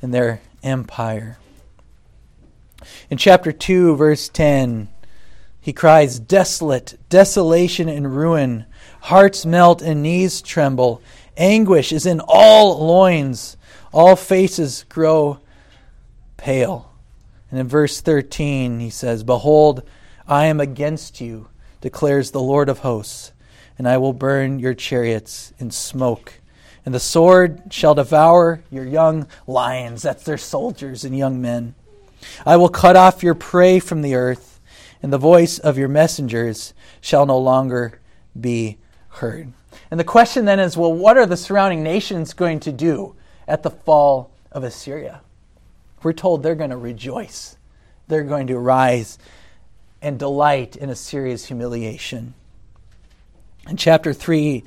and 0.01 0.15
their 0.15 0.41
empire. 0.63 1.39
In 3.11 3.19
chapter 3.19 3.51
2, 3.51 3.97
verse 3.97 4.29
10, 4.29 4.89
he 5.61 5.73
cries, 5.73 6.21
Desolate, 6.21 6.99
desolation 7.09 7.89
and 7.89 8.17
ruin. 8.17 8.65
Hearts 9.03 9.45
melt 9.45 9.83
and 9.83 10.03
knees 10.03 10.41
tremble. 10.41 11.03
Anguish 11.37 11.93
is 11.93 12.07
in 12.07 12.21
all 12.27 12.87
loins. 12.87 13.57
All 13.93 14.15
faces 14.15 14.85
grow 14.89 15.41
pale. 16.37 16.90
And 17.51 17.59
in 17.59 17.69
verse 17.69 18.01
13, 18.01 18.81
he 18.81 18.91
says, 18.91 19.25
Behold, 19.25 19.83
I 20.27 20.47
am 20.47 20.61
against 20.61 21.21
you, 21.21 21.49
declares 21.81 22.31
the 22.31 22.41
Lord 22.41 22.69
of 22.69 22.81
hosts, 22.81 23.33
and 23.79 23.89
I 23.89 23.97
will 23.99 24.13
burn 24.13 24.59
your 24.59 24.75
chariots 24.75 25.53
in 25.59 25.71
smoke 25.71 26.35
And 26.85 26.95
the 26.95 27.01
sword 27.01 27.63
shall 27.71 27.95
devour 27.95 28.63
your 28.71 28.85
young 28.85 29.27
lions, 29.47 30.03
that's 30.03 30.25
their 30.25 30.39
soldiers 30.39 31.05
and 31.05 31.17
young 31.17 31.41
men. 31.41 31.75
I 32.47 32.57
will 32.57 32.69
cut 32.69 32.97
off 32.97 33.23
your 33.23 33.35
prey 33.35 33.81
from 33.81 34.03
the 34.03 34.15
earth, 34.15 34.61
and 35.03 35.13
the 35.13 35.19
voice 35.19 35.59
of 35.59 35.79
your 35.79 35.89
messengers 35.89 36.75
shall 37.01 37.27
no 37.27 37.39
longer 37.39 38.01
be 38.39 38.79
heard. 39.09 39.53
And 39.91 39.99
the 39.99 40.05
question 40.05 40.45
then 40.45 40.61
is 40.61 40.77
well, 40.77 40.93
what 40.93 41.17
are 41.17 41.27
the 41.27 41.37
surrounding 41.37 41.83
nations 41.83 42.33
going 42.33 42.61
to 42.61 42.73
do 42.73 43.15
at 43.47 43.63
the 43.63 43.71
fall 43.71 44.31
of 44.53 44.65
Assyria? 44.65 45.21
We're 46.03 46.13
told 46.13 46.43
they're 46.43 46.55
going 46.55 46.71
to 46.71 46.77
rejoice, 46.77 47.57
they're 48.09 48.25
going 48.25 48.47
to 48.49 48.59
rise 48.59 49.19
and 50.03 50.19
delight 50.19 50.77
in 50.77 50.89
Assyria's 50.89 51.47
humiliation. 51.47 52.35
In 53.69 53.77
chapter 53.77 54.13
3, 54.13 54.65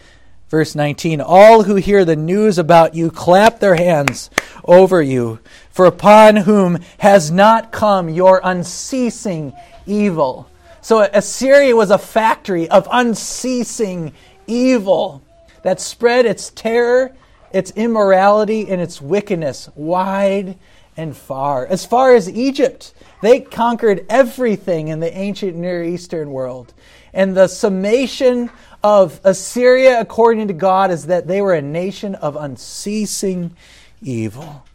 verse 0.50 0.76
19 0.76 1.20
All 1.22 1.64
who 1.64 1.76
hear 1.76 2.06
the 2.06 2.16
news 2.16 2.60
about 2.60 2.94
you 2.94 3.10
clap 3.10 3.60
their 3.60 3.76
hands 3.76 4.30
over 4.64 5.02
you, 5.02 5.40
for 5.72 5.86
upon 5.86 6.36
whom 6.36 6.80
has 7.00 7.32
not 7.32 7.72
come 7.72 8.10
your 8.10 8.40
unceasing 8.44 9.54
evil. 9.86 10.48
So 10.82 11.02
Assyria 11.02 11.76
was 11.76 11.90
a 11.90 11.98
factory 11.98 12.70
of 12.70 12.88
unceasing 12.92 14.14
evil 14.46 15.24
that 15.64 15.82
spread 15.82 16.26
its 16.26 16.52
terror, 16.52 17.16
its 17.52 17.72
immorality, 17.72 18.70
and 18.70 18.82
its 18.82 19.02
wickedness 19.02 19.70
wide 19.76 20.58
and 20.96 21.16
far. 21.16 21.66
As 21.66 21.86
far 21.86 22.16
as 22.16 22.30
Egypt, 22.30 22.94
they 23.22 23.40
conquered 23.40 24.06
everything 24.10 24.90
in 24.90 25.00
the 25.00 25.16
ancient 25.16 25.56
Near 25.56 25.84
Eastern 25.84 26.32
world. 26.32 26.74
And 27.14 27.36
the 27.36 27.48
summation 27.48 28.50
of 28.84 29.20
Assyria, 29.24 30.00
according 30.00 30.48
to 30.50 30.54
God, 30.54 30.92
is 30.92 31.06
that 31.06 31.28
they 31.28 31.42
were 31.42 31.54
a 31.54 31.62
nation 31.62 32.16
of 32.16 32.36
unceasing 32.36 33.56
evil. 34.02 34.66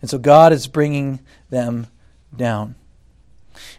And 0.00 0.10
so 0.10 0.18
God 0.18 0.52
is 0.52 0.66
bringing 0.66 1.20
them 1.48 1.86
down. 2.36 2.74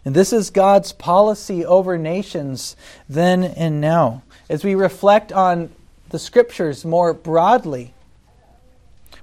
And 0.04 0.14
this 0.14 0.32
is 0.32 0.50
God's 0.50 0.92
policy 0.92 1.64
over 1.64 1.98
nations 1.98 2.76
then 3.08 3.44
and 3.44 3.80
now. 3.80 4.22
As 4.48 4.64
we 4.64 4.74
reflect 4.74 5.32
on 5.32 5.70
the 6.08 6.18
scriptures 6.18 6.84
more 6.84 7.12
broadly, 7.12 7.92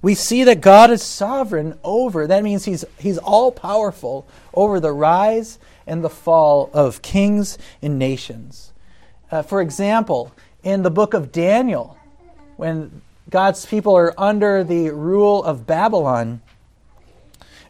we 0.03 0.13
see 0.13 0.43
that 0.43 0.59
God 0.59 0.91
is 0.91 1.01
sovereign 1.01 1.79
over. 1.81 2.27
That 2.27 2.43
means 2.43 2.65
he's, 2.65 2.83
he's 2.99 3.17
all 3.17 3.53
powerful 3.53 4.27
over 4.53 4.81
the 4.81 4.91
rise 4.91 5.57
and 5.87 6.03
the 6.03 6.09
fall 6.09 6.69
of 6.73 7.01
kings 7.01 7.57
and 7.81 7.97
nations. 7.97 8.73
Uh, 9.31 9.41
for 9.41 9.61
example, 9.61 10.33
in 10.61 10.83
the 10.83 10.91
book 10.91 11.13
of 11.13 11.31
Daniel, 11.31 11.97
when 12.57 13.01
God's 13.29 13.65
people 13.65 13.95
are 13.95 14.13
under 14.17 14.61
the 14.61 14.89
rule 14.89 15.41
of 15.41 15.65
Babylon, 15.65 16.41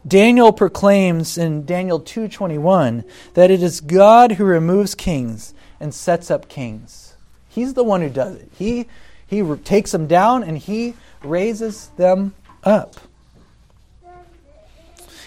Daniel 0.06 0.52
proclaims 0.52 1.38
in 1.38 1.64
Daniel 1.64 2.00
2:21 2.00 3.04
that 3.34 3.50
it 3.50 3.62
is 3.62 3.80
God 3.80 4.32
who 4.32 4.44
removes 4.44 4.94
kings 4.94 5.54
and 5.80 5.94
sets 5.94 6.30
up 6.32 6.48
kings. 6.48 7.14
He's 7.48 7.74
the 7.74 7.84
one 7.84 8.02
who 8.02 8.10
does 8.10 8.34
it. 8.34 8.50
He 8.58 8.86
he 9.26 9.42
takes 9.64 9.92
them 9.92 10.06
down 10.06 10.42
and 10.42 10.58
he 10.58 10.94
raises 11.24 11.88
them 11.96 12.34
up. 12.62 12.96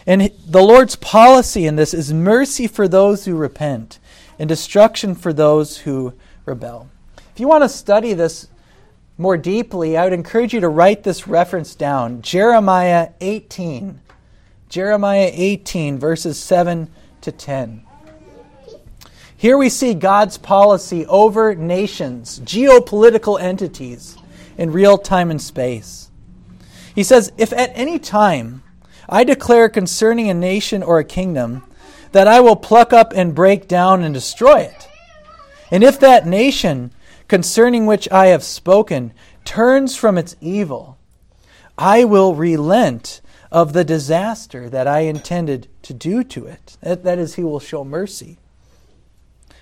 And 0.06 0.32
the 0.48 0.62
Lord's 0.62 0.96
policy 0.96 1.66
in 1.66 1.76
this 1.76 1.94
is 1.94 2.14
mercy 2.14 2.68
for 2.68 2.88
those 2.88 3.26
who 3.26 3.36
repent 3.36 4.00
and 4.40 4.48
destruction 4.48 5.16
for 5.16 5.34
those 5.34 5.80
who 5.80 6.14
rebel. 6.46 6.90
If 7.34 7.40
you 7.40 7.48
want 7.48 7.64
to 7.64 7.70
study 7.70 8.14
this 8.14 8.48
more 9.18 9.36
deeply, 9.36 9.98
I 9.98 10.06
would 10.06 10.14
encourage 10.14 10.54
you 10.54 10.62
to 10.62 10.70
write 10.70 11.04
this 11.04 11.28
reference 11.28 11.76
down 11.76 12.22
Jeremiah 12.22 13.10
18 13.20 14.00
Jeremiah 14.70 15.32
18, 15.34 15.98
verses 15.98 16.38
7 16.38 16.90
to 17.22 17.32
10. 17.32 17.84
Here 19.36 19.58
we 19.58 19.70
see 19.70 19.94
God's 19.94 20.38
policy 20.38 21.06
over 21.06 21.56
nations, 21.56 22.42
geopolitical 22.42 23.40
entities, 23.40 24.18
in 24.58 24.72
real 24.72 24.98
time 24.98 25.32
and 25.32 25.42
space. 25.42 26.10
He 26.94 27.04
says, 27.04 27.32
If 27.38 27.54
at 27.54 27.72
any 27.74 28.00
time 28.00 28.64
I 29.08 29.24
declare 29.24 29.70
concerning 29.70 30.30
a 30.30 30.34
nation 30.34 30.84
or 30.84 31.00
a 31.00 31.04
kingdom 31.04 31.64
that 32.12 32.28
I 32.28 32.40
will 32.40 32.56
pluck 32.56 32.92
up 32.92 33.14
and 33.16 33.36
break 33.36 33.68
down 33.68 34.04
and 34.04 34.14
destroy 34.14 34.62
it, 34.62 34.88
and 35.70 35.84
if 35.84 36.00
that 36.00 36.26
nation 36.26 36.92
concerning 37.28 37.86
which 37.86 38.10
I 38.12 38.28
have 38.28 38.44
spoken 38.44 39.14
turns 39.46 39.96
from 39.96 40.18
its 40.18 40.36
evil, 40.42 40.98
I 41.78 42.04
will 42.06 42.34
relent 42.34 43.22
of 43.52 43.74
the 43.74 43.84
disaster 43.84 44.70
that 44.70 44.88
I 44.88 45.02
intended 45.02 45.68
to 45.84 45.94
do 45.94 46.24
to 46.24 46.48
it. 46.48 46.78
That, 46.82 47.04
that 47.04 47.20
is, 47.20 47.36
he 47.36 47.44
will 47.44 47.60
show 47.60 47.84
mercy. 47.84 48.40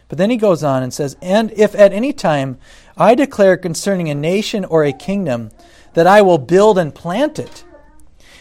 But 0.08 0.18
then 0.18 0.30
he 0.30 0.38
goes 0.38 0.64
on 0.64 0.84
and 0.84 0.94
says, 0.94 1.18
And 1.22 1.52
if 1.52 1.74
at 1.76 1.94
any 1.94 2.14
time 2.14 2.58
I 2.98 3.16
declare 3.16 3.58
concerning 3.58 4.10
a 4.10 4.16
nation 4.16 4.64
or 4.66 4.84
a 4.84 4.94
kingdom 4.94 5.52
that 5.94 6.08
I 6.08 6.22
will 6.22 6.38
build 6.38 6.78
and 6.78 6.94
plant 6.94 7.40
it, 7.40 7.64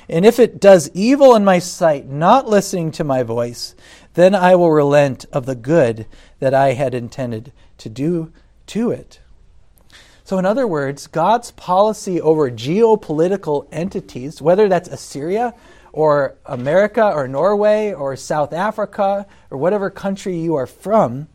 and 0.08 0.26
if 0.26 0.38
it 0.38 0.60
does 0.60 0.90
evil 0.92 1.34
in 1.34 1.44
my 1.44 1.58
sight, 1.58 2.06
not 2.06 2.46
listening 2.46 2.90
to 2.92 3.04
my 3.04 3.22
voice, 3.22 3.74
then 4.14 4.34
I 4.34 4.54
will 4.54 4.70
relent 4.70 5.24
of 5.32 5.46
the 5.46 5.54
good 5.54 6.06
that 6.40 6.52
I 6.54 6.74
had 6.74 6.94
intended 6.94 7.52
to 7.78 7.88
do 7.88 8.32
to 8.66 8.90
it. 8.90 9.20
So, 10.24 10.38
in 10.38 10.46
other 10.46 10.66
words, 10.66 11.06
God's 11.06 11.50
policy 11.52 12.20
over 12.20 12.50
geopolitical 12.50 13.66
entities, 13.72 14.40
whether 14.40 14.68
that's 14.68 14.88
Assyria 14.88 15.54
or 15.92 16.36
America 16.46 17.04
or 17.04 17.28
Norway 17.28 17.92
or 17.92 18.16
South 18.16 18.52
Africa 18.52 19.26
or 19.50 19.58
whatever 19.58 19.90
country 19.90 20.36
you 20.38 20.54
are 20.54 20.66
from, 20.66 21.28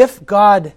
if 0.00 0.24
God 0.24 0.72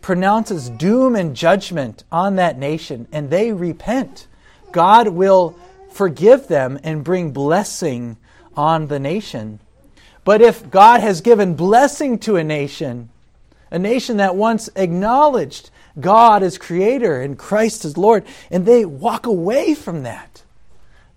pronounces 0.00 0.70
doom 0.70 1.16
and 1.16 1.34
judgment 1.34 2.04
on 2.12 2.36
that 2.36 2.58
nation 2.58 3.08
and 3.12 3.30
they 3.30 3.52
repent, 3.52 4.26
God 4.72 5.08
will 5.08 5.56
forgive 5.90 6.48
them 6.48 6.78
and 6.82 7.04
bring 7.04 7.30
blessing 7.32 8.16
on 8.56 8.88
the 8.88 8.98
nation. 8.98 9.60
But 10.24 10.42
if 10.42 10.70
God 10.70 11.00
has 11.00 11.20
given 11.20 11.54
blessing 11.54 12.18
to 12.20 12.36
a 12.36 12.44
nation 12.44 13.10
a 13.70 13.78
nation 13.78 14.18
that 14.18 14.36
once 14.36 14.68
acknowledged 14.76 15.70
God 15.98 16.42
as 16.42 16.58
creator 16.58 17.20
and 17.20 17.38
Christ 17.38 17.84
as 17.84 17.96
Lord, 17.96 18.24
and 18.50 18.64
they 18.64 18.84
walk 18.84 19.26
away 19.26 19.74
from 19.74 20.02
that. 20.04 20.42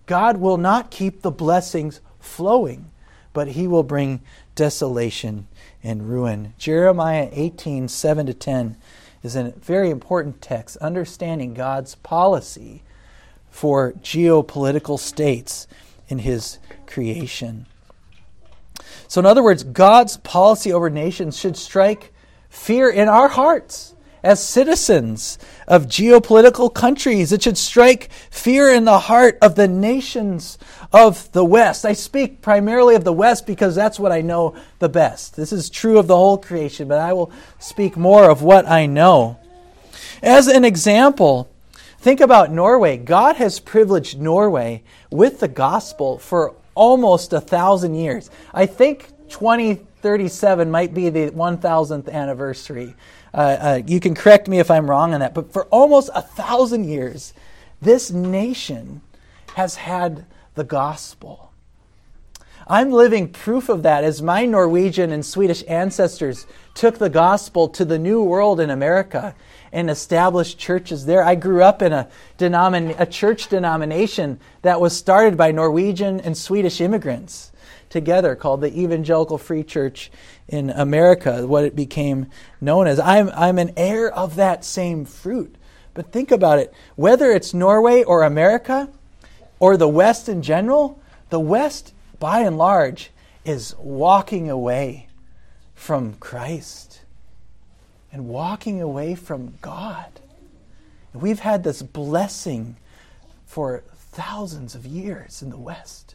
God 0.06 0.38
will 0.38 0.56
not 0.56 0.90
keep 0.90 1.22
the 1.22 1.30
blessings 1.30 2.00
flowing, 2.18 2.90
but 3.32 3.48
he 3.48 3.66
will 3.66 3.82
bring 3.82 4.20
desolation 4.54 5.46
and 5.82 6.08
ruin. 6.08 6.54
Jeremiah 6.58 7.28
18, 7.32 7.88
7 7.88 8.26
to 8.26 8.34
10 8.34 8.76
is 9.22 9.36
a 9.36 9.54
very 9.60 9.90
important 9.90 10.40
text, 10.40 10.76
understanding 10.78 11.54
God's 11.54 11.94
policy 11.96 12.82
for 13.50 13.92
geopolitical 13.92 14.98
states 14.98 15.66
in 16.08 16.20
his 16.20 16.58
creation. 16.86 17.66
So, 19.08 19.20
in 19.20 19.26
other 19.26 19.42
words, 19.42 19.62
God's 19.62 20.16
policy 20.18 20.72
over 20.72 20.88
nations 20.88 21.36
should 21.38 21.56
strike 21.56 22.12
fear 22.48 22.90
in 22.90 23.08
our 23.08 23.28
hearts 23.28 23.94
as 24.22 24.46
citizens 24.46 25.38
of 25.66 25.86
geopolitical 25.86 26.72
countries. 26.72 27.32
It 27.32 27.42
should 27.42 27.58
strike 27.58 28.10
fear 28.30 28.70
in 28.70 28.84
the 28.84 28.98
heart 28.98 29.38
of 29.40 29.54
the 29.54 29.68
nations 29.68 30.58
of 30.92 31.30
the 31.32 31.44
West. 31.44 31.84
I 31.84 31.92
speak 31.92 32.42
primarily 32.42 32.94
of 32.94 33.04
the 33.04 33.12
West 33.12 33.46
because 33.46 33.74
that's 33.74 33.98
what 33.98 34.12
I 34.12 34.20
know 34.20 34.54
the 34.78 34.88
best. 34.88 35.36
This 35.36 35.52
is 35.52 35.70
true 35.70 35.98
of 35.98 36.06
the 36.06 36.16
whole 36.16 36.38
creation, 36.38 36.88
but 36.88 36.98
I 36.98 37.12
will 37.12 37.32
speak 37.58 37.96
more 37.96 38.28
of 38.28 38.42
what 38.42 38.68
I 38.68 38.86
know. 38.86 39.38
As 40.22 40.48
an 40.48 40.64
example, 40.64 41.48
think 41.98 42.20
about 42.20 42.50
Norway. 42.50 42.96
God 42.96 43.36
has 43.36 43.60
privileged 43.60 44.20
Norway 44.20 44.82
with 45.10 45.40
the 45.40 45.48
gospel 45.48 46.18
for 46.18 46.54
almost 46.74 47.32
a 47.32 47.40
thousand 47.40 47.94
years. 47.94 48.30
I 48.52 48.66
think 48.66 49.08
20 49.28 49.86
37 50.00 50.70
might 50.70 50.94
be 50.94 51.10
the 51.10 51.30
1000th 51.30 52.10
anniversary. 52.10 52.94
Uh, 53.32 53.36
uh, 53.36 53.82
you 53.86 54.00
can 54.00 54.14
correct 54.14 54.48
me 54.48 54.58
if 54.58 54.70
I'm 54.70 54.88
wrong 54.90 55.14
on 55.14 55.20
that, 55.20 55.34
but 55.34 55.52
for 55.52 55.66
almost 55.66 56.10
a 56.14 56.22
thousand 56.22 56.84
years, 56.84 57.32
this 57.80 58.10
nation 58.10 59.02
has 59.54 59.76
had 59.76 60.24
the 60.54 60.64
gospel. 60.64 61.50
I'm 62.66 62.92
living 62.92 63.28
proof 63.28 63.68
of 63.68 63.82
that 63.82 64.04
as 64.04 64.22
my 64.22 64.46
Norwegian 64.46 65.10
and 65.10 65.26
Swedish 65.26 65.64
ancestors 65.66 66.46
took 66.74 66.98
the 66.98 67.10
gospel 67.10 67.68
to 67.70 67.84
the 67.84 67.98
new 67.98 68.22
world 68.22 68.60
in 68.60 68.70
America 68.70 69.34
and 69.72 69.90
established 69.90 70.58
churches 70.58 71.06
there. 71.06 71.24
I 71.24 71.34
grew 71.34 71.62
up 71.64 71.82
in 71.82 71.92
a, 71.92 72.08
denomin- 72.38 72.94
a 72.98 73.06
church 73.06 73.48
denomination 73.48 74.38
that 74.62 74.80
was 74.80 74.96
started 74.96 75.36
by 75.36 75.50
Norwegian 75.50 76.20
and 76.20 76.36
Swedish 76.36 76.80
immigrants 76.80 77.50
together 77.90 78.34
called 78.34 78.62
the 78.62 78.80
Evangelical 78.80 79.36
Free 79.36 79.62
Church 79.62 80.10
in 80.48 80.70
America, 80.70 81.46
what 81.46 81.64
it 81.64 81.76
became 81.76 82.26
known 82.60 82.86
as. 82.86 82.98
I'm, 82.98 83.30
I'm 83.34 83.58
an 83.58 83.72
heir 83.76 84.10
of 84.10 84.36
that 84.36 84.64
same 84.64 85.04
fruit. 85.04 85.56
But 85.92 86.12
think 86.12 86.30
about 86.30 86.58
it 86.58 86.72
whether 86.96 87.30
it's 87.32 87.52
Norway 87.52 88.02
or 88.04 88.22
America 88.22 88.88
or 89.58 89.76
the 89.76 89.88
West 89.88 90.28
in 90.28 90.40
general, 90.40 91.00
the 91.28 91.40
West 91.40 91.92
by 92.18 92.40
and 92.40 92.56
large, 92.56 93.10
is 93.44 93.74
walking 93.78 94.48
away 94.48 95.08
from 95.74 96.14
Christ 96.14 97.00
and 98.12 98.28
walking 98.28 98.80
away 98.80 99.14
from 99.14 99.54
God. 99.60 100.20
We've 101.12 101.40
had 101.40 101.64
this 101.64 101.82
blessing 101.82 102.76
for 103.46 103.82
thousands 103.94 104.74
of 104.74 104.86
years 104.86 105.42
in 105.42 105.50
the 105.50 105.58
West. 105.58 106.14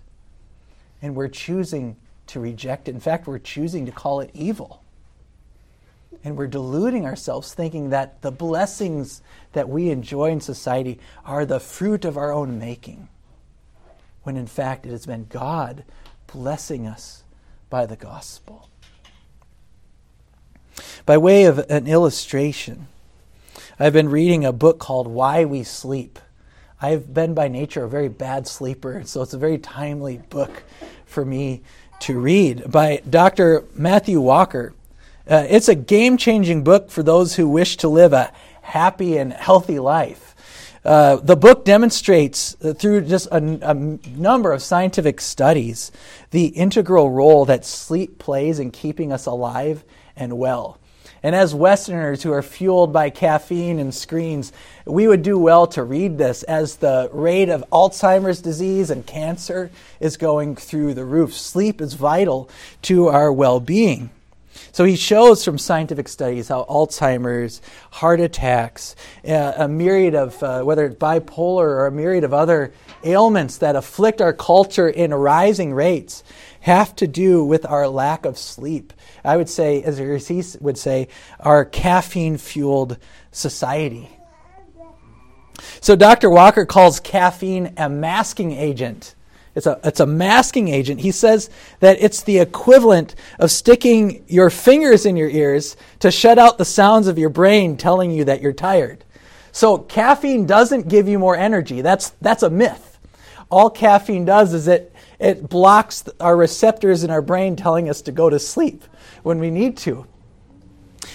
And 1.02 1.16
we're 1.16 1.28
choosing 1.28 1.98
to 2.28 2.40
reject 2.40 2.88
it. 2.88 2.96
In 2.96 3.00
fact, 3.00 3.28
we're 3.28 3.40
choosing 3.40 3.86
to 3.86 3.92
call 3.92 4.20
it 4.22 4.32
evil. 4.34 4.84
And 6.24 6.38
we're 6.38 6.48
deluding 6.48 7.06
ourselves 7.06 7.54
thinking 7.54 7.92
that 7.92 8.22
the 8.22 8.32
blessings 8.32 9.22
that 9.54 9.70
we 9.70 9.90
enjoy 9.90 10.32
in 10.32 10.42
society 10.42 11.00
are 11.24 11.46
the 11.46 11.60
fruit 11.60 12.06
of 12.06 12.18
our 12.18 12.32
own 12.32 12.58
making 12.58 13.10
when 14.26 14.38
in 14.38 14.48
fact 14.48 14.86
it 14.88 14.90
has 14.90 15.06
been 15.06 15.28
God 15.30 15.84
blessing 16.28 16.88
us 16.88 17.24
by 17.70 17.86
the 17.86 17.96
gospel. 17.96 18.70
By 21.06 21.18
way 21.18 21.46
of 21.46 21.60
an 21.70 21.86
illustration, 21.86 22.88
I've 23.80 23.94
been 23.94 24.10
reading 24.10 24.44
a 24.44 24.52
book 24.52 24.80
called 24.80 25.08
Why 25.08 25.46
We 25.46 25.64
Sleep. 25.64 26.18
I've 26.86 27.12
been 27.12 27.34
by 27.34 27.48
nature 27.48 27.84
a 27.84 27.90
very 27.90 28.10
bad 28.10 28.48
sleeper, 28.48 29.02
so 29.06 29.24
it's 29.24 29.34
a 29.34 29.40
very 29.40 29.58
timely 29.58 30.20
book 30.30 30.62
for 31.08 31.26
me 31.26 31.64
to 32.02 32.20
read 32.20 32.70
by 32.70 33.02
Dr. 33.10 33.64
Matthew 33.74 34.22
Walker. 34.22 34.72
Uh, 35.28 35.48
it's 35.50 35.68
a 35.68 35.74
game 35.74 36.16
changing 36.16 36.64
book 36.64 36.92
for 36.92 37.02
those 37.02 37.38
who 37.38 37.50
wish 37.50 37.78
to 37.78 37.88
live 37.88 38.14
a 38.14 38.32
happy 38.62 39.18
and 39.18 39.34
healthy 39.34 39.80
life. 39.80 40.36
Uh, 40.86 41.16
the 41.16 41.36
book 41.36 41.66
demonstrates 41.66 42.56
uh, 42.64 42.76
through 42.76 43.02
just 43.02 43.30
a, 43.32 43.38
a, 43.38 43.74
number 44.16 44.52
of 44.52 44.62
scientific 44.62 45.20
studies 45.20 45.92
the 46.30 46.46
integral 46.50 47.10
role 47.10 47.46
that 47.46 47.66
sleep 47.66 48.20
plays 48.20 48.60
in 48.60 48.70
keeping 48.70 49.12
us 49.12 49.26
alive 49.26 49.84
and 50.16 50.38
well. 50.38 50.78
And 51.26 51.34
as 51.34 51.56
Westerners 51.56 52.22
who 52.22 52.32
are 52.34 52.44
fueled 52.44 52.94
by 52.94 53.10
caffeine 53.10 53.80
and 53.80 53.92
screens, 53.92 54.54
we 54.86 55.08
would 55.08 55.24
do 55.24 55.40
well 55.40 55.66
to 55.66 55.82
read 55.82 56.20
this 56.20 56.44
as 56.44 56.76
the 56.76 57.10
rate 57.12 57.50
of 57.50 57.66
Alzheimer's 57.72 58.44
disease 58.44 58.92
and 58.92 59.04
cancer 59.08 59.72
is 60.00 60.18
going 60.18 60.56
through 60.56 60.94
the 60.94 61.04
roof. 61.04 61.34
Sleep 61.34 61.82
is 61.82 61.96
vital 61.96 62.48
to 62.84 63.08
our 63.08 63.34
well 63.34 63.60
being. 63.60 64.12
So 64.72 64.84
he 64.84 64.96
shows 64.96 65.44
from 65.44 65.58
scientific 65.58 66.10
studies 66.10 66.50
how 66.50 66.64
Alzheimer's, 66.66 67.60
heart 67.90 68.20
attacks, 68.20 68.96
uh, 69.28 69.54
a 69.58 69.68
myriad 69.68 70.14
of, 70.14 70.44
uh, 70.44 70.62
whether 70.62 70.86
it's 70.86 70.96
bipolar 70.96 71.66
or 71.66 71.88
a 71.88 71.92
myriad 71.92 72.24
of 72.24 72.36
other 72.36 72.72
ailments 73.04 73.58
that 73.58 73.76
afflict 73.76 74.22
our 74.22 74.32
culture 74.32 74.90
in 74.90 75.12
rising 75.12 75.74
rates, 75.74 76.24
have 76.60 76.96
to 76.98 77.08
do 77.08 77.44
with 77.44 77.66
our 77.66 77.88
lack 77.88 78.26
of 78.26 78.38
sleep. 78.38 78.94
I 79.26 79.38
would 79.38 79.50
say, 79.50 79.84
as 79.84 79.98
he 79.98 80.44
would 80.62 80.78
say, 80.78 81.08
our 81.40 81.66
caffeine 81.66 82.38
fueled 82.38 82.98
society. 83.32 84.10
So 85.82 85.96
Dr. 85.96 86.30
Walker 86.30 86.66
calls 86.66 87.00
caffeine 87.00 87.74
a 87.78 87.90
masking 87.90 88.52
agent. 88.52 89.16
It's 89.56 89.66
a, 89.66 89.80
it's 89.84 90.02
a 90.02 90.06
masking 90.06 90.68
agent. 90.68 91.00
He 91.00 91.12
says 91.12 91.50
that 91.80 91.98
it's 92.02 92.24
the 92.24 92.40
equivalent 92.40 93.16
of 93.40 93.52
sticking 93.52 94.26
your 94.28 94.50
fingers 94.50 95.06
in 95.06 95.16
your 95.16 95.30
ears 95.30 95.78
to 96.00 96.12
shut 96.12 96.38
out 96.38 96.58
the 96.58 96.66
sounds 96.66 97.08
of 97.08 97.18
your 97.18 97.30
brain 97.30 97.78
telling 97.78 98.12
you 98.12 98.26
that 98.26 98.42
you're 98.42 98.54
tired. 98.54 99.06
So 99.54 99.78
caffeine 99.78 100.46
doesn't 100.46 100.90
give 100.90 101.08
you 101.08 101.18
more 101.18 101.38
energy. 101.38 101.82
That's, 101.82 102.10
that's 102.22 102.44
a 102.44 102.50
myth. 102.50 103.00
All 103.50 103.70
caffeine 103.70 104.26
does 104.26 104.54
is 104.54 104.68
it, 104.68 104.94
it 105.20 105.48
blocks 105.48 106.04
our 106.20 106.36
receptors 106.36 107.06
in 107.06 107.10
our 107.10 107.22
brain 107.22 107.56
telling 107.56 107.90
us 107.90 108.02
to 108.04 108.12
go 108.12 108.30
to 108.30 108.40
sleep 108.40 108.84
when 109.26 109.40
we 109.40 109.50
need 109.50 109.76
to. 109.76 110.06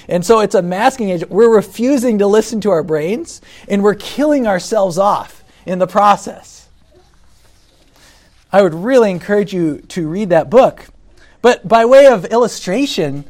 And 0.09 0.27
so 0.27 0.41
it's 0.41 0.55
a 0.55 0.63
masking 0.63 1.11
agent. 1.11 1.31
We're 1.31 1.55
refusing 1.55 2.19
to 2.19 2.27
listen 2.27 2.61
to 2.63 2.71
our 2.71 2.83
brains, 2.83 3.41
and 3.69 3.83
we're 3.83 3.95
killing 3.95 4.47
ourselves 4.47 4.99
off 4.99 5.45
in 5.65 5.79
the 5.79 5.87
process. 5.87 6.69
I 8.53 8.63
would 8.63 8.75
really 8.75 9.11
encourage 9.11 9.55
you 9.55 9.79
to 9.89 10.09
read 10.09 10.31
that 10.31 10.51
book. 10.51 10.87
But 11.41 11.69
by 11.69 11.85
way 11.85 12.07
of 12.07 12.25
illustration, 12.27 13.25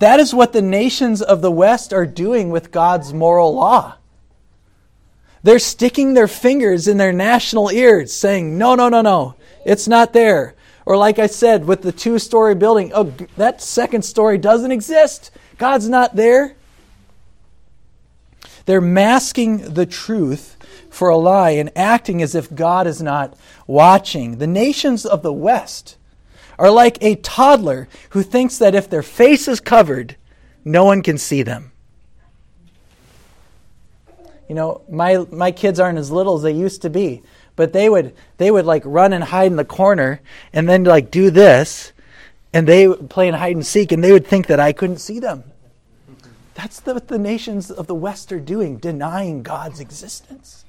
that 0.00 0.18
is 0.18 0.34
what 0.34 0.52
the 0.52 0.62
nations 0.62 1.20
of 1.20 1.42
the 1.42 1.50
West 1.50 1.92
are 1.92 2.06
doing 2.06 2.50
with 2.50 2.72
God's 2.72 3.12
moral 3.12 3.54
law. 3.54 3.96
They're 5.42 5.58
sticking 5.58 6.14
their 6.14 6.26
fingers 6.26 6.88
in 6.88 6.96
their 6.96 7.12
national 7.12 7.70
ears, 7.70 8.12
saying, 8.12 8.56
No, 8.56 8.74
no, 8.74 8.88
no, 8.88 9.02
no, 9.02 9.34
it's 9.64 9.86
not 9.86 10.12
there. 10.12 10.54
Or, 10.86 10.96
like 10.96 11.18
I 11.18 11.26
said, 11.26 11.66
with 11.66 11.82
the 11.82 11.92
two 11.92 12.18
story 12.20 12.54
building, 12.54 12.92
oh, 12.94 13.12
that 13.36 13.60
second 13.60 14.02
story 14.02 14.38
doesn't 14.38 14.70
exist. 14.70 15.32
God's 15.58 15.88
not 15.88 16.14
there. 16.14 16.54
They're 18.66 18.80
masking 18.80 19.74
the 19.74 19.86
truth 19.86 20.56
for 20.88 21.08
a 21.08 21.16
lie 21.16 21.50
and 21.50 21.70
acting 21.76 22.22
as 22.22 22.34
if 22.34 22.54
God 22.54 22.86
is 22.86 23.02
not 23.02 23.36
watching. 23.66 24.38
The 24.38 24.46
nations 24.46 25.04
of 25.04 25.22
the 25.22 25.32
West 25.32 25.96
are 26.58 26.70
like 26.70 26.98
a 27.02 27.16
toddler 27.16 27.88
who 28.10 28.22
thinks 28.22 28.56
that 28.58 28.74
if 28.74 28.88
their 28.88 29.02
face 29.02 29.48
is 29.48 29.60
covered, 29.60 30.16
no 30.64 30.84
one 30.84 31.02
can 31.02 31.18
see 31.18 31.42
them. 31.42 31.72
You 34.48 34.54
know, 34.54 34.82
my, 34.88 35.26
my 35.30 35.50
kids 35.50 35.80
aren't 35.80 35.98
as 35.98 36.10
little 36.10 36.36
as 36.36 36.42
they 36.42 36.52
used 36.52 36.82
to 36.82 36.90
be, 36.90 37.22
but 37.56 37.72
they 37.72 37.88
would, 37.88 38.14
they 38.36 38.50
would 38.50 38.66
like 38.66 38.82
run 38.84 39.12
and 39.12 39.24
hide 39.24 39.50
in 39.50 39.56
the 39.56 39.64
corner 39.64 40.20
and 40.52 40.68
then 40.68 40.84
like 40.84 41.10
do 41.10 41.30
this, 41.30 41.92
and 42.52 42.66
they 42.66 42.86
would 42.86 43.10
play 43.10 43.26
in 43.28 43.34
hide 43.34 43.56
and 43.56 43.66
seek, 43.66 43.90
and 43.90 44.04
they 44.04 44.12
would 44.12 44.26
think 44.26 44.46
that 44.46 44.60
I 44.60 44.72
couldn't 44.72 44.98
see 44.98 45.18
them. 45.18 45.44
That's 46.54 46.80
what 46.86 47.08
the 47.08 47.18
nations 47.18 47.70
of 47.70 47.86
the 47.86 47.94
West 47.94 48.32
are 48.32 48.40
doing, 48.40 48.78
denying 48.78 49.42
God's 49.42 49.80
existence. 49.80 50.64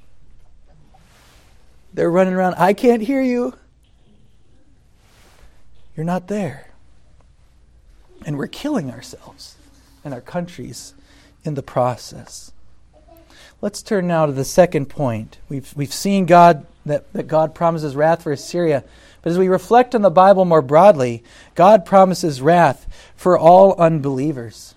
They're 1.93 2.11
running 2.11 2.33
around, 2.33 2.55
I 2.57 2.73
can't 2.73 3.01
hear 3.01 3.21
you. 3.21 3.53
You're 5.95 6.05
not 6.05 6.27
there. 6.27 6.71
And 8.25 8.37
we're 8.37 8.47
killing 8.47 8.91
ourselves 8.91 9.55
and 10.03 10.13
our 10.13 10.21
countries 10.21 10.93
in 11.43 11.53
the 11.53 11.63
process. 11.63 12.51
Let's 13.59 13.81
turn 13.81 14.05
now 14.05 14.27
to 14.27 14.31
the 14.31 14.45
second 14.45 14.85
point. 14.85 15.39
We've, 15.49 15.75
we've 15.75 15.93
seen 15.93 16.27
God 16.27 16.67
that, 16.85 17.11
that 17.13 17.27
God 17.27 17.55
promises 17.55 17.95
wrath 17.95 18.21
for 18.21 18.31
Assyria. 18.31 18.83
But 19.23 19.31
as 19.31 19.39
we 19.39 19.47
reflect 19.47 19.95
on 19.95 20.03
the 20.03 20.11
Bible 20.11 20.45
more 20.45 20.61
broadly, 20.61 21.23
God 21.55 21.83
promises 21.83 22.39
wrath 22.39 22.87
for 23.15 23.35
all 23.35 23.73
unbelievers. 23.79 24.75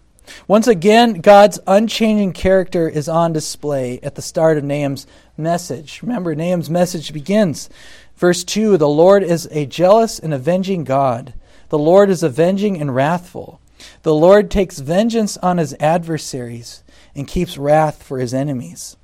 Once 0.49 0.66
again, 0.66 1.21
God's 1.21 1.61
unchanging 1.66 2.33
character 2.33 2.88
is 2.88 3.07
on 3.07 3.35
display 3.35 4.01
at 4.03 4.14
the 4.14 4.23
start 4.23 4.57
of 4.57 4.64
Nahum's 4.64 5.07
message. 5.37 6.01
Remember, 6.01 6.35
Nahum's 6.35 6.71
message 6.71 7.12
begins. 7.12 7.69
Verse 8.16 8.45
2 8.45 8.79
The 8.79 8.88
Lord 8.88 9.23
is 9.23 9.47
a 9.51 9.66
jealous 9.66 10.19
and 10.19 10.33
avenging 10.33 10.85
God. 10.85 11.35
The 11.69 11.79
Lord 11.79 12.09
is 12.09 12.23
avenging 12.23 12.81
and 12.81 12.95
wrathful. 12.95 13.61
The 14.05 14.14
Lord 14.14 14.51
takes 14.51 14.79
vengeance 14.79 15.37
on 15.38 15.59
his 15.59 15.77
adversaries 15.81 16.83
and 17.14 17.29
keeps 17.29 17.59
wrath 17.59 18.03
for 18.03 18.18
his 18.18 18.35
enemies. 18.35 18.96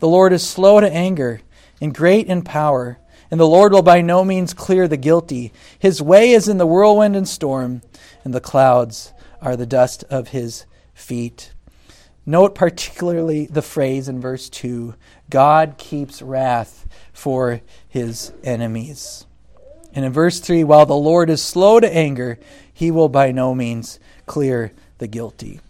The 0.00 0.08
Lord 0.08 0.32
is 0.32 0.46
slow 0.46 0.80
to 0.80 0.90
anger 0.90 1.40
and 1.80 1.94
great 1.94 2.26
in 2.26 2.42
power, 2.42 2.98
and 3.30 3.40
the 3.40 3.46
Lord 3.46 3.72
will 3.72 3.82
by 3.82 4.00
no 4.00 4.24
means 4.24 4.54
clear 4.54 4.86
the 4.86 4.96
guilty. 4.96 5.52
His 5.78 6.02
way 6.02 6.32
is 6.32 6.48
in 6.48 6.58
the 6.58 6.66
whirlwind 6.66 7.16
and 7.16 7.28
storm, 7.28 7.82
and 8.24 8.32
the 8.32 8.40
clouds 8.40 9.12
are 9.40 9.56
the 9.56 9.66
dust 9.66 10.04
of 10.10 10.28
his 10.28 10.64
feet. 10.94 11.52
Note 12.24 12.54
particularly 12.54 13.46
the 13.46 13.62
phrase 13.62 14.08
in 14.08 14.20
verse 14.20 14.48
2 14.48 14.94
God 15.28 15.74
keeps 15.76 16.22
wrath 16.22 16.86
for 17.12 17.62
his 17.88 18.32
enemies. 18.44 19.26
And 19.94 20.04
in 20.04 20.12
verse 20.12 20.38
3, 20.40 20.64
while 20.64 20.86
the 20.86 20.94
Lord 20.94 21.28
is 21.28 21.42
slow 21.42 21.80
to 21.80 21.94
anger, 21.94 22.38
he 22.72 22.90
will 22.90 23.08
by 23.08 23.32
no 23.32 23.54
means 23.54 23.98
clear 24.26 24.72
the 24.98 25.08
guilty. 25.08 25.60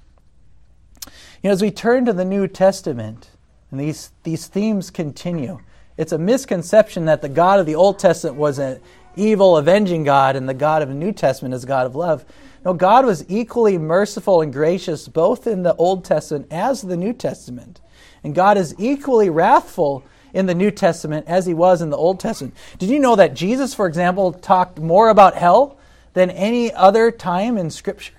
You 1.42 1.48
know, 1.48 1.54
as 1.54 1.62
we 1.62 1.72
turn 1.72 2.04
to 2.04 2.12
the 2.12 2.24
New 2.24 2.46
Testament, 2.46 3.30
and 3.72 3.80
these, 3.80 4.12
these 4.22 4.46
themes 4.46 4.90
continue, 4.90 5.58
it's 5.96 6.12
a 6.12 6.18
misconception 6.18 7.06
that 7.06 7.20
the 7.20 7.28
God 7.28 7.58
of 7.58 7.66
the 7.66 7.74
Old 7.74 7.98
Testament 7.98 8.36
was 8.36 8.60
an 8.60 8.80
evil, 9.16 9.56
avenging 9.56 10.04
God, 10.04 10.36
and 10.36 10.48
the 10.48 10.54
God 10.54 10.82
of 10.82 10.88
the 10.88 10.94
New 10.94 11.10
Testament 11.10 11.52
is 11.52 11.64
God 11.64 11.84
of 11.84 11.96
love. 11.96 12.24
No, 12.64 12.72
God 12.72 13.04
was 13.04 13.24
equally 13.28 13.76
merciful 13.76 14.40
and 14.40 14.52
gracious 14.52 15.08
both 15.08 15.48
in 15.48 15.64
the 15.64 15.74
Old 15.74 16.04
Testament 16.04 16.46
as 16.52 16.80
the 16.80 16.96
New 16.96 17.12
Testament. 17.12 17.80
And 18.22 18.36
God 18.36 18.56
is 18.56 18.76
equally 18.78 19.28
wrathful 19.28 20.04
in 20.32 20.46
the 20.46 20.54
New 20.54 20.70
Testament 20.70 21.26
as 21.26 21.44
he 21.44 21.54
was 21.54 21.82
in 21.82 21.90
the 21.90 21.96
Old 21.96 22.20
Testament. 22.20 22.54
Did 22.78 22.88
you 22.88 23.00
know 23.00 23.16
that 23.16 23.34
Jesus, 23.34 23.74
for 23.74 23.88
example, 23.88 24.32
talked 24.32 24.78
more 24.78 25.08
about 25.08 25.34
hell 25.34 25.76
than 26.12 26.30
any 26.30 26.72
other 26.72 27.10
time 27.10 27.58
in 27.58 27.68
Scripture? 27.68 28.12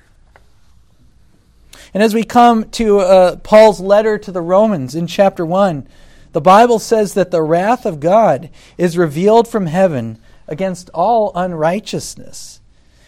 And 1.93 2.03
as 2.03 2.13
we 2.13 2.23
come 2.23 2.69
to 2.71 2.99
uh, 2.99 3.35
Paul's 3.37 3.79
letter 3.79 4.17
to 4.17 4.31
the 4.31 4.41
Romans 4.41 4.95
in 4.95 5.07
chapter 5.07 5.45
1, 5.45 5.87
the 6.31 6.41
Bible 6.41 6.79
says 6.79 7.13
that 7.13 7.31
the 7.31 7.41
wrath 7.41 7.85
of 7.85 7.99
God 7.99 8.49
is 8.77 8.97
revealed 8.97 9.47
from 9.47 9.67
heaven 9.67 10.17
against 10.47 10.89
all 10.89 11.31
unrighteousness. 11.35 12.59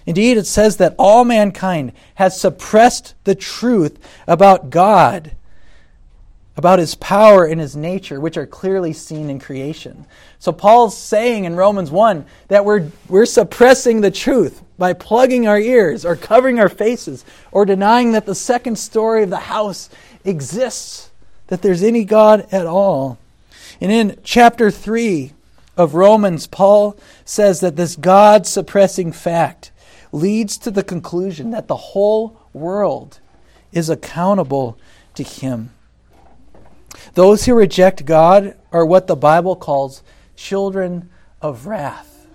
Indeed, 0.05 0.37
it 0.37 0.45
says 0.45 0.77
that 0.77 0.95
all 0.99 1.25
mankind 1.25 1.91
has 2.15 2.39
suppressed 2.39 3.15
the 3.23 3.35
truth 3.35 3.97
about 4.27 4.69
God 4.69 5.35
about 6.57 6.79
his 6.79 6.95
power 6.95 7.45
and 7.45 7.59
his 7.59 7.75
nature, 7.75 8.19
which 8.19 8.37
are 8.37 8.45
clearly 8.45 8.93
seen 8.93 9.29
in 9.29 9.39
creation. 9.39 10.05
So 10.39 10.51
Paul's 10.51 10.97
saying 10.97 11.43
in 11.43 11.55
Romans 11.55 11.91
1 11.91 12.25
that 12.47 12.63
we're, 12.63 12.89
we're 13.09 13.25
suppressing 13.25 14.01
the 14.01 14.11
truth 14.11 14.61
by 14.77 14.93
plugging 14.93 15.47
our 15.47 15.59
ears 15.59 16.05
or 16.05 16.15
covering 16.15 16.59
our 16.59 16.69
faces 16.69 17.25
or 17.51 17.65
denying 17.65 18.13
that 18.13 18.25
the 18.25 18.35
second 18.35 18.77
story 18.77 19.23
of 19.23 19.29
the 19.29 19.37
house 19.37 19.89
exists, 20.23 21.11
that 21.47 21.61
there's 21.61 21.83
any 21.83 22.05
God 22.05 22.47
at 22.51 22.65
all. 22.65 23.17
And 23.81 23.91
in 23.91 24.17
chapter 24.23 24.71
3 24.71 25.33
of 25.75 25.93
Romans, 25.93 26.47
Paul 26.47 26.97
says 27.25 27.59
that 27.59 27.75
this 27.75 27.97
God 27.97 28.47
suppressing 28.47 29.11
fact 29.11 29.71
leads 30.13 30.57
to 30.59 30.71
the 30.71 30.83
conclusion 30.83 31.51
that 31.51 31.67
the 31.67 31.75
whole 31.75 32.39
world 32.53 33.19
is 33.73 33.89
accountable 33.89 34.77
to 35.15 35.23
him. 35.23 35.71
Those 37.13 37.45
who 37.45 37.53
reject 37.55 38.05
God 38.05 38.55
are 38.71 38.85
what 38.85 39.07
the 39.07 39.15
Bible 39.15 39.55
calls 39.55 40.03
children 40.35 41.09
of 41.41 41.65
wrath. 41.67 42.27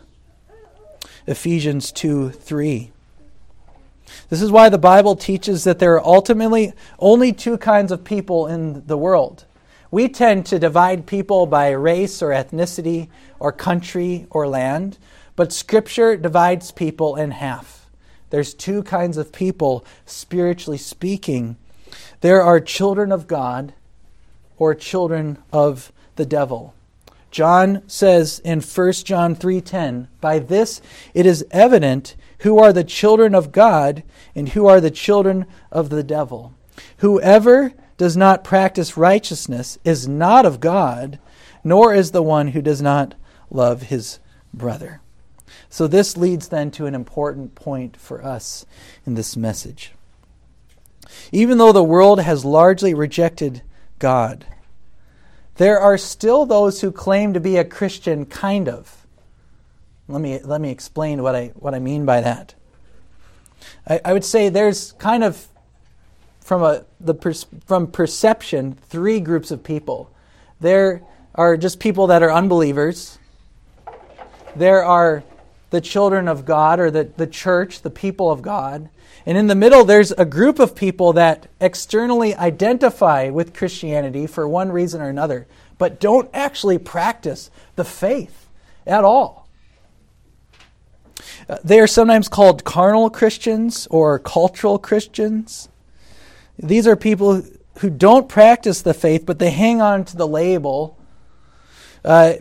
Ephesians 1.26 1.92
2 1.92 2.30
3. 2.30 2.90
This 4.28 4.42
is 4.42 4.50
why 4.50 4.68
the 4.68 4.78
Bible 4.78 5.16
teaches 5.16 5.64
that 5.64 5.78
there 5.78 5.94
are 5.94 6.04
ultimately 6.04 6.72
only 6.98 7.32
two 7.32 7.58
kinds 7.58 7.92
of 7.92 8.04
people 8.04 8.46
in 8.46 8.86
the 8.86 8.96
world. 8.96 9.44
We 9.90 10.08
tend 10.08 10.46
to 10.46 10.58
divide 10.58 11.06
people 11.06 11.46
by 11.46 11.70
race 11.70 12.22
or 12.22 12.30
ethnicity 12.30 13.08
or 13.38 13.52
country 13.52 14.26
or 14.30 14.46
land, 14.46 14.98
but 15.36 15.52
Scripture 15.52 16.16
divides 16.16 16.70
people 16.70 17.16
in 17.16 17.32
half. 17.32 17.88
There's 18.30 18.54
two 18.54 18.84
kinds 18.84 19.16
of 19.16 19.32
people, 19.32 19.84
spiritually 20.06 20.78
speaking. 20.78 21.56
There 22.20 22.42
are 22.42 22.60
children 22.60 23.10
of 23.10 23.26
God 23.26 23.72
or 24.60 24.76
children 24.76 25.38
of 25.52 25.90
the 26.14 26.26
devil. 26.26 26.74
John 27.32 27.82
says 27.86 28.40
in 28.44 28.60
1 28.60 29.04
John 29.04 29.34
3:10, 29.34 30.08
"By 30.20 30.38
this 30.38 30.80
it 31.14 31.26
is 31.26 31.44
evident 31.50 32.14
who 32.40 32.58
are 32.58 32.72
the 32.72 32.84
children 32.84 33.34
of 33.34 33.52
God 33.52 34.02
and 34.34 34.50
who 34.50 34.66
are 34.66 34.80
the 34.80 34.90
children 34.90 35.46
of 35.72 35.88
the 35.88 36.02
devil. 36.02 36.52
Whoever 36.98 37.72
does 37.96 38.16
not 38.16 38.44
practice 38.44 38.96
righteousness 38.96 39.78
is 39.84 40.06
not 40.06 40.44
of 40.44 40.60
God, 40.60 41.18
nor 41.62 41.94
is 41.94 42.10
the 42.10 42.22
one 42.22 42.48
who 42.48 42.62
does 42.62 42.82
not 42.82 43.14
love 43.50 43.82
his 43.82 44.18
brother." 44.52 45.00
So 45.68 45.86
this 45.86 46.16
leads 46.16 46.48
then 46.48 46.70
to 46.72 46.86
an 46.86 46.94
important 46.94 47.54
point 47.54 47.96
for 47.96 48.24
us 48.24 48.66
in 49.06 49.14
this 49.14 49.36
message. 49.36 49.92
Even 51.30 51.58
though 51.58 51.72
the 51.72 51.84
world 51.84 52.20
has 52.20 52.44
largely 52.44 52.92
rejected 52.92 53.62
God. 54.00 54.44
There 55.56 55.78
are 55.78 55.96
still 55.96 56.46
those 56.46 56.80
who 56.80 56.90
claim 56.90 57.34
to 57.34 57.40
be 57.40 57.56
a 57.56 57.64
Christian, 57.64 58.26
kind 58.26 58.68
of. 58.68 59.06
Let 60.08 60.20
me, 60.20 60.40
let 60.42 60.60
me 60.60 60.70
explain 60.70 61.22
what 61.22 61.36
I, 61.36 61.52
what 61.54 61.74
I 61.74 61.78
mean 61.78 62.04
by 62.04 62.20
that. 62.22 62.54
I, 63.86 64.00
I 64.04 64.12
would 64.12 64.24
say 64.24 64.48
there's 64.48 64.92
kind 64.92 65.22
of, 65.22 65.46
from, 66.40 66.62
a, 66.62 66.84
the 66.98 67.14
from 67.66 67.86
perception, 67.86 68.72
three 68.88 69.20
groups 69.20 69.52
of 69.52 69.62
people. 69.62 70.10
There 70.60 71.02
are 71.34 71.56
just 71.56 71.78
people 71.78 72.08
that 72.08 72.22
are 72.22 72.32
unbelievers. 72.32 73.18
There 74.56 74.82
are 74.82 75.22
the 75.70 75.80
children 75.80 76.28
of 76.28 76.44
God 76.44 76.80
or 76.80 76.90
the, 76.90 77.04
the 77.04 77.26
church, 77.26 77.82
the 77.82 77.90
people 77.90 78.30
of 78.30 78.42
God. 78.42 78.90
And 79.24 79.38
in 79.38 79.46
the 79.46 79.54
middle, 79.54 79.84
there's 79.84 80.12
a 80.12 80.24
group 80.24 80.58
of 80.58 80.74
people 80.74 81.12
that 81.14 81.48
externally 81.60 82.34
identify 82.34 83.30
with 83.30 83.54
Christianity 83.54 84.26
for 84.26 84.48
one 84.48 84.72
reason 84.72 85.00
or 85.00 85.08
another, 85.08 85.46
but 85.78 86.00
don't 86.00 86.28
actually 86.34 86.78
practice 86.78 87.50
the 87.76 87.84
faith 87.84 88.48
at 88.86 89.04
all. 89.04 89.48
Uh, 91.48 91.58
they 91.62 91.80
are 91.80 91.86
sometimes 91.86 92.28
called 92.28 92.64
carnal 92.64 93.10
Christians 93.10 93.86
or 93.90 94.18
cultural 94.18 94.78
Christians. 94.78 95.68
These 96.58 96.86
are 96.86 96.96
people 96.96 97.42
who 97.78 97.90
don't 97.90 98.28
practice 98.28 98.82
the 98.82 98.94
faith, 98.94 99.24
but 99.26 99.38
they 99.38 99.50
hang 99.50 99.80
on 99.80 100.04
to 100.06 100.16
the 100.16 100.28
label. 100.28 100.98
Uh, 102.04 102.34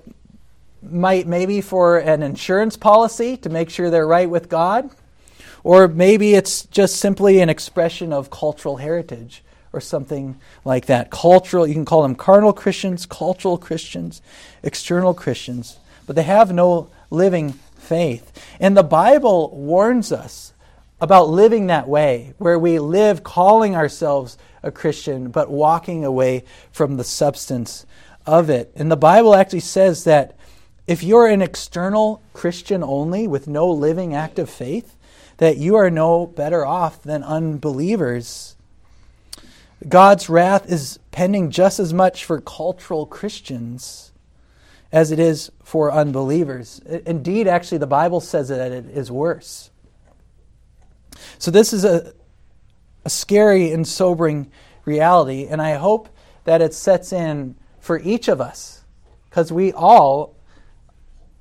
might 0.81 1.27
maybe 1.27 1.61
for 1.61 1.97
an 1.97 2.23
insurance 2.23 2.77
policy 2.77 3.37
to 3.37 3.49
make 3.49 3.69
sure 3.69 3.89
they're 3.89 4.07
right 4.07 4.29
with 4.29 4.49
God 4.49 4.89
or 5.63 5.87
maybe 5.87 6.35
it's 6.35 6.65
just 6.65 6.97
simply 6.97 7.39
an 7.39 7.49
expression 7.49 8.13
of 8.13 8.29
cultural 8.29 8.77
heritage 8.77 9.43
or 9.71 9.81
something 9.81 10.39
like 10.65 10.85
that. 10.87 11.11
Cultural, 11.11 11.67
you 11.67 11.73
can 11.73 11.85
call 11.85 12.01
them 12.01 12.15
carnal 12.15 12.53
Christians, 12.53 13.05
cultural 13.05 13.57
Christians, 13.57 14.21
external 14.63 15.13
Christians, 15.13 15.77
but 16.07 16.15
they 16.15 16.23
have 16.23 16.51
no 16.51 16.89
living 17.09 17.53
faith. 17.77 18.31
And 18.59 18.75
the 18.75 18.83
Bible 18.83 19.55
warns 19.55 20.11
us 20.11 20.53
about 21.01 21.29
living 21.29 21.67
that 21.67 21.87
way, 21.87 22.33
where 22.37 22.59
we 22.59 22.79
live 22.79 23.23
calling 23.23 23.75
ourselves 23.75 24.37
a 24.63 24.71
Christian, 24.71 25.29
but 25.29 25.49
walking 25.49 26.03
away 26.03 26.43
from 26.71 26.97
the 26.97 27.03
substance 27.03 27.85
of 28.25 28.49
it. 28.49 28.71
And 28.75 28.91
the 28.91 28.97
Bible 28.97 29.33
actually 29.33 29.61
says 29.61 30.03
that 30.03 30.35
if 30.89 31.03
you're 31.03 31.27
an 31.27 31.43
external 31.43 32.19
Christian 32.33 32.83
only 32.83 33.27
with 33.27 33.47
no 33.47 33.69
living 33.69 34.15
act 34.15 34.39
of 34.39 34.49
faith, 34.49 34.97
that 35.37 35.57
you 35.57 35.75
are 35.75 35.91
no 35.91 36.25
better 36.25 36.65
off 36.65 37.03
than 37.03 37.23
unbelievers. 37.23 38.55
God's 39.87 40.29
wrath 40.29 40.67
is 40.67 40.97
pending 41.11 41.51
just 41.51 41.79
as 41.79 41.93
much 41.93 42.25
for 42.25 42.41
cultural 42.41 43.05
Christians 43.05 44.11
as 44.91 45.11
it 45.11 45.19
is 45.19 45.51
for 45.63 45.91
unbelievers. 45.91 46.79
Indeed, 47.05 47.47
actually, 47.47 47.77
the 47.77 47.85
Bible 47.85 48.19
says 48.19 48.47
that 48.49 48.71
it 48.71 48.85
is 48.85 49.11
worse. 49.11 49.69
So, 51.37 51.51
this 51.51 51.71
is 51.71 51.85
a, 51.85 52.13
a 53.05 53.11
scary 53.11 53.71
and 53.71 53.87
sobering 53.87 54.51
reality, 54.85 55.45
and 55.45 55.61
I 55.61 55.75
hope 55.75 56.09
that 56.45 56.63
it 56.63 56.73
sets 56.73 57.13
in 57.13 57.53
for 57.79 57.99
each 57.99 58.27
of 58.27 58.41
us 58.41 58.83
because 59.29 59.51
we 59.51 59.71
all 59.71 60.33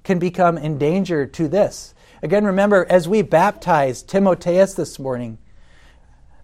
can 0.09 0.18
become 0.18 0.57
endangered 0.57 1.35
to 1.35 1.47
this. 1.49 1.92
Again, 2.23 2.47
remember, 2.47 2.87
as 2.88 3.07
we 3.07 3.21
baptized 3.21 4.09
Timotheus 4.09 4.73
this 4.73 4.99
morning, 4.99 5.37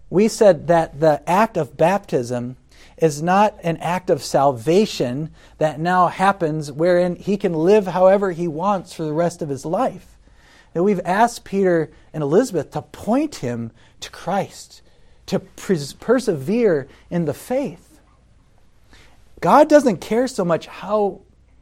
we 0.07 0.27
said 0.27 0.67
that 0.67 0.99
the 0.99 1.27
act 1.27 1.57
of 1.57 1.75
baptism 1.75 2.57
is 2.95 3.23
not 3.23 3.57
an 3.63 3.77
act 3.77 4.11
of 4.11 4.21
salvation 4.21 5.31
that 5.57 5.79
now 5.79 6.09
happens 6.09 6.71
wherein 6.71 7.15
he 7.15 7.37
can 7.37 7.53
live 7.53 7.87
however 7.87 8.33
he 8.33 8.47
wants 8.47 8.93
for 8.93 9.01
the 9.01 9.11
rest 9.11 9.41
of 9.41 9.49
his 9.49 9.65
life. 9.65 10.15
And 10.75 10.83
we've 10.83 11.01
asked 11.03 11.43
Peter 11.43 11.89
and 12.13 12.21
Elizabeth 12.21 12.69
to 12.69 12.83
point 12.83 13.37
him 13.37 13.71
to 14.01 14.11
Christ, 14.11 14.83
to 15.25 15.39
pers- 15.39 15.93
persevere 15.93 16.87
in 17.09 17.25
the 17.25 17.33
faith. 17.33 17.99
God 19.41 19.67
doesn't 19.67 20.01
care 20.01 20.27
so 20.27 20.45
much 20.45 20.67
how 20.67 21.21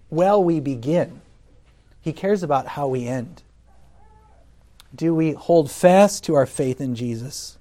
well 0.10 0.44
we 0.44 0.60
begin, 0.60 1.22
He 2.04 2.14
cares 2.14 2.44
about 2.44 2.68
how 2.68 2.88
we 2.88 3.08
end 3.08 3.42
do 4.96 5.16
we 5.16 5.32
hold 5.32 5.72
fast 5.72 6.24
to 6.26 6.36
our 6.36 6.46
faith 6.46 6.80
in 6.80 6.94
Jesus? 6.94 7.58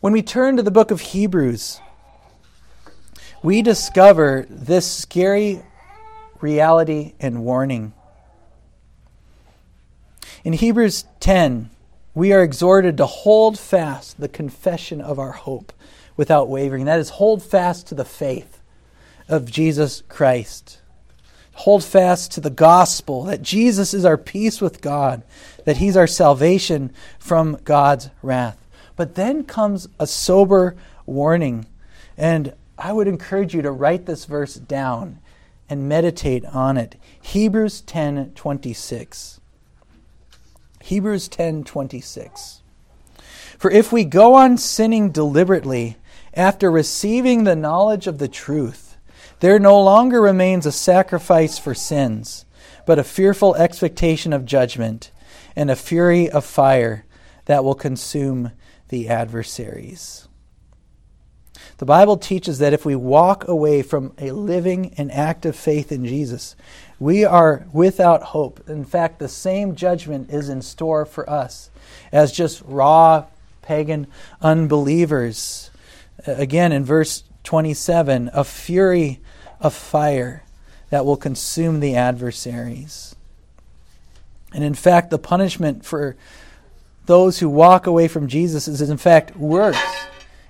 When 0.00 0.12
we 0.12 0.22
turn 0.22 0.56
to 0.56 0.62
the 0.62 0.70
book 0.70 0.90
of 0.90 1.00
Hebrews, 1.00 1.80
we 3.42 3.62
discover 3.62 4.46
this 4.48 4.90
scary 4.90 5.62
reality 6.40 7.14
and 7.20 7.44
warning. 7.44 7.92
In 10.42 10.54
Hebrews 10.54 11.04
10, 11.20 11.70
we 12.14 12.32
are 12.32 12.42
exhorted 12.42 12.96
to 12.96 13.06
hold 13.06 13.58
fast 13.58 14.20
the 14.20 14.28
confession 14.28 15.00
of 15.00 15.18
our 15.18 15.32
hope 15.32 15.72
without 16.16 16.48
wavering. 16.48 16.84
That 16.84 17.00
is, 17.00 17.10
hold 17.10 17.42
fast 17.42 17.86
to 17.88 17.94
the 17.94 18.04
faith 18.04 18.60
of 19.28 19.50
Jesus 19.50 20.02
Christ. 20.08 20.80
Hold 21.54 21.84
fast 21.84 22.32
to 22.32 22.40
the 22.40 22.50
gospel 22.50 23.24
that 23.24 23.42
Jesus 23.42 23.94
is 23.94 24.04
our 24.04 24.18
peace 24.18 24.60
with 24.60 24.80
God, 24.80 25.22
that 25.64 25.78
he's 25.78 25.96
our 25.96 26.06
salvation 26.06 26.92
from 27.18 27.58
God's 27.64 28.10
wrath. 28.22 28.66
But 28.96 29.14
then 29.14 29.44
comes 29.44 29.88
a 29.98 30.06
sober 30.06 30.76
warning. 31.06 31.66
And 32.16 32.54
I 32.78 32.92
would 32.92 33.08
encourage 33.08 33.54
you 33.54 33.62
to 33.62 33.70
write 33.70 34.06
this 34.06 34.24
verse 34.24 34.54
down 34.54 35.20
and 35.68 35.88
meditate 35.88 36.44
on 36.44 36.76
it. 36.76 36.96
Hebrews 37.20 37.80
10:26. 37.82 39.40
Hebrews 40.82 41.28
10:26. 41.28 42.60
For 43.58 43.70
if 43.70 43.90
we 43.92 44.04
go 44.04 44.34
on 44.34 44.58
sinning 44.58 45.10
deliberately 45.10 45.96
after 46.34 46.70
receiving 46.70 47.44
the 47.44 47.56
knowledge 47.56 48.06
of 48.06 48.18
the 48.18 48.28
truth, 48.28 48.83
there 49.40 49.58
no 49.58 49.80
longer 49.80 50.20
remains 50.20 50.66
a 50.66 50.72
sacrifice 50.72 51.58
for 51.58 51.74
sins, 51.74 52.44
but 52.86 52.98
a 52.98 53.04
fearful 53.04 53.54
expectation 53.56 54.32
of 54.32 54.44
judgment 54.44 55.10
and 55.56 55.70
a 55.70 55.76
fury 55.76 56.28
of 56.30 56.44
fire 56.44 57.04
that 57.46 57.64
will 57.64 57.74
consume 57.74 58.52
the 58.88 59.08
adversaries. 59.08 60.28
The 61.78 61.86
Bible 61.86 62.16
teaches 62.16 62.58
that 62.58 62.72
if 62.72 62.84
we 62.84 62.94
walk 62.94 63.48
away 63.48 63.82
from 63.82 64.12
a 64.18 64.30
living 64.30 64.94
and 64.96 65.10
active 65.10 65.56
faith 65.56 65.90
in 65.90 66.06
Jesus, 66.06 66.54
we 67.00 67.24
are 67.24 67.66
without 67.72 68.22
hope. 68.22 68.68
In 68.68 68.84
fact, 68.84 69.18
the 69.18 69.28
same 69.28 69.74
judgment 69.74 70.30
is 70.30 70.48
in 70.48 70.62
store 70.62 71.04
for 71.04 71.28
us 71.28 71.70
as 72.12 72.30
just 72.30 72.62
raw 72.64 73.26
pagan 73.62 74.06
unbelievers. 74.40 75.70
Again, 76.26 76.70
in 76.70 76.84
verse 76.84 77.24
27, 77.44 78.30
a 78.32 78.42
fury 78.42 79.20
of 79.60 79.74
fire 79.74 80.42
that 80.90 81.06
will 81.06 81.16
consume 81.16 81.80
the 81.80 81.94
adversaries. 81.94 83.14
And 84.52 84.64
in 84.64 84.74
fact, 84.74 85.10
the 85.10 85.18
punishment 85.18 85.84
for 85.84 86.16
those 87.06 87.38
who 87.38 87.48
walk 87.48 87.86
away 87.86 88.08
from 88.08 88.28
Jesus 88.28 88.66
is 88.66 88.80
in 88.80 88.96
fact 88.96 89.36
worse. 89.36 89.80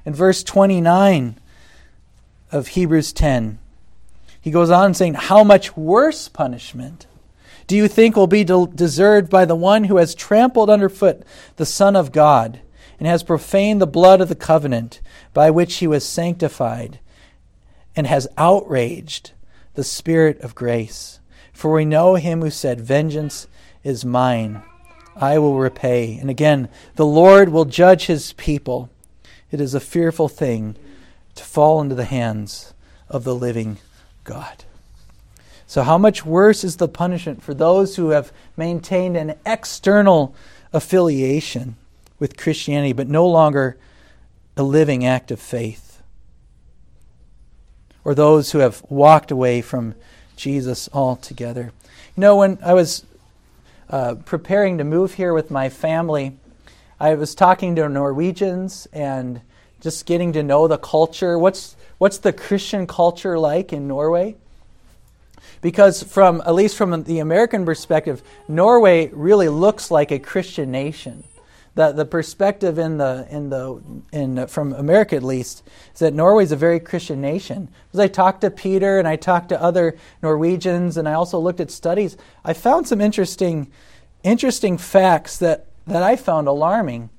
In 0.04 0.14
verse 0.14 0.42
29 0.42 1.38
of 2.52 2.68
Hebrews 2.68 3.12
10, 3.12 3.58
he 4.40 4.50
goes 4.50 4.70
on 4.70 4.94
saying, 4.94 5.14
How 5.14 5.42
much 5.42 5.76
worse 5.76 6.28
punishment 6.28 7.06
do 7.66 7.76
you 7.76 7.88
think 7.88 8.14
will 8.14 8.26
be 8.26 8.44
de- 8.44 8.66
deserved 8.74 9.30
by 9.30 9.46
the 9.46 9.56
one 9.56 9.84
who 9.84 9.96
has 9.96 10.14
trampled 10.14 10.68
underfoot 10.68 11.22
the 11.56 11.64
Son 11.64 11.96
of 11.96 12.12
God 12.12 12.60
and 13.04 13.10
has 13.10 13.22
profaned 13.22 13.82
the 13.82 13.86
blood 13.86 14.22
of 14.22 14.30
the 14.30 14.34
covenant 14.34 15.02
by 15.34 15.50
which 15.50 15.74
he 15.74 15.86
was 15.86 16.06
sanctified 16.06 16.98
and 17.94 18.06
has 18.06 18.26
outraged 18.38 19.32
the 19.74 19.84
Spirit 19.84 20.40
of 20.40 20.54
grace? 20.54 21.20
For 21.52 21.70
we 21.70 21.84
know 21.84 22.14
him 22.14 22.40
who 22.40 22.48
said, 22.48 22.80
Vengeance 22.80 23.46
is 23.82 24.06
mine. 24.06 24.62
I 25.14 25.38
will 25.38 25.58
repay. 25.58 26.16
And 26.16 26.30
again, 26.30 26.70
the 26.94 27.04
Lord 27.04 27.50
will 27.50 27.66
judge 27.66 28.06
his 28.06 28.32
people. 28.32 28.88
It 29.50 29.60
is 29.60 29.74
a 29.74 29.80
fearful 29.80 30.30
thing 30.30 30.74
to 31.34 31.44
fall 31.44 31.82
into 31.82 31.94
the 31.94 32.06
hands 32.06 32.72
of 33.10 33.24
the 33.24 33.34
living 33.34 33.76
God. 34.24 34.64
So, 35.66 35.82
how 35.82 35.98
much 35.98 36.24
worse 36.24 36.64
is 36.64 36.78
the 36.78 36.88
punishment 36.88 37.42
for 37.42 37.52
those 37.52 37.96
who 37.96 38.10
have 38.10 38.32
maintained 38.56 39.18
an 39.18 39.34
external 39.44 40.34
affiliation 40.72 41.76
with 42.18 42.36
Christianity, 42.36 42.92
but 42.92 43.08
no 43.08 43.26
longer 43.26 43.76
a 44.56 44.62
living 44.62 45.04
act 45.04 45.30
of 45.30 45.40
faith? 45.40 46.02
Or 48.04 48.14
those 48.14 48.52
who 48.52 48.58
have 48.58 48.82
walked 48.88 49.30
away 49.30 49.62
from 49.62 49.94
Jesus 50.36 50.88
altogether? 50.92 51.72
You 52.16 52.20
know, 52.20 52.36
when 52.36 52.58
I 52.64 52.74
was 52.74 53.04
uh, 53.90 54.16
preparing 54.24 54.78
to 54.78 54.84
move 54.84 55.14
here 55.14 55.32
with 55.32 55.50
my 55.50 55.68
family, 55.68 56.36
I 57.00 57.14
was 57.14 57.34
talking 57.34 57.74
to 57.76 57.88
Norwegians 57.88 58.86
and 58.92 59.40
just 59.80 60.06
getting 60.06 60.32
to 60.32 60.42
know 60.42 60.68
the 60.68 60.78
culture. 60.78 61.38
What's 61.38 61.76
what's 61.98 62.18
the 62.18 62.32
Christian 62.32 62.86
culture 62.86 63.38
like 63.38 63.72
in 63.72 63.88
Norway? 63.88 64.36
Because 65.60 66.02
from 66.02 66.42
at 66.46 66.54
least 66.54 66.76
from 66.76 67.04
the 67.04 67.18
American 67.18 67.64
perspective, 67.64 68.22
Norway 68.48 69.08
really 69.12 69.48
looks 69.48 69.90
like 69.90 70.10
a 70.10 70.18
Christian 70.18 70.70
nation. 70.70 71.24
The, 71.76 71.90
the 71.90 72.04
perspective 72.04 72.78
in 72.78 72.98
the 72.98 73.26
in 73.28 73.50
the 73.50 73.82
in 74.12 74.46
from 74.46 74.72
America 74.74 75.16
at 75.16 75.24
least 75.24 75.64
is 75.92 75.98
that 75.98 76.14
Norway 76.14 76.44
is 76.44 76.52
a 76.52 76.56
very 76.56 76.78
Christian 76.78 77.20
nation. 77.20 77.68
As 77.92 77.98
I 77.98 78.06
talked 78.06 78.42
to 78.42 78.50
Peter 78.50 79.00
and 79.00 79.08
I 79.08 79.16
talked 79.16 79.48
to 79.48 79.60
other 79.60 79.96
Norwegians 80.22 80.96
and 80.96 81.08
I 81.08 81.14
also 81.14 81.38
looked 81.40 81.58
at 81.58 81.72
studies, 81.72 82.16
I 82.44 82.52
found 82.52 82.86
some 82.86 83.00
interesting 83.00 83.72
interesting 84.22 84.78
facts 84.78 85.38
that 85.38 85.66
that 85.86 86.02
I 86.02 86.14
found 86.14 86.46
alarming. 86.46 87.10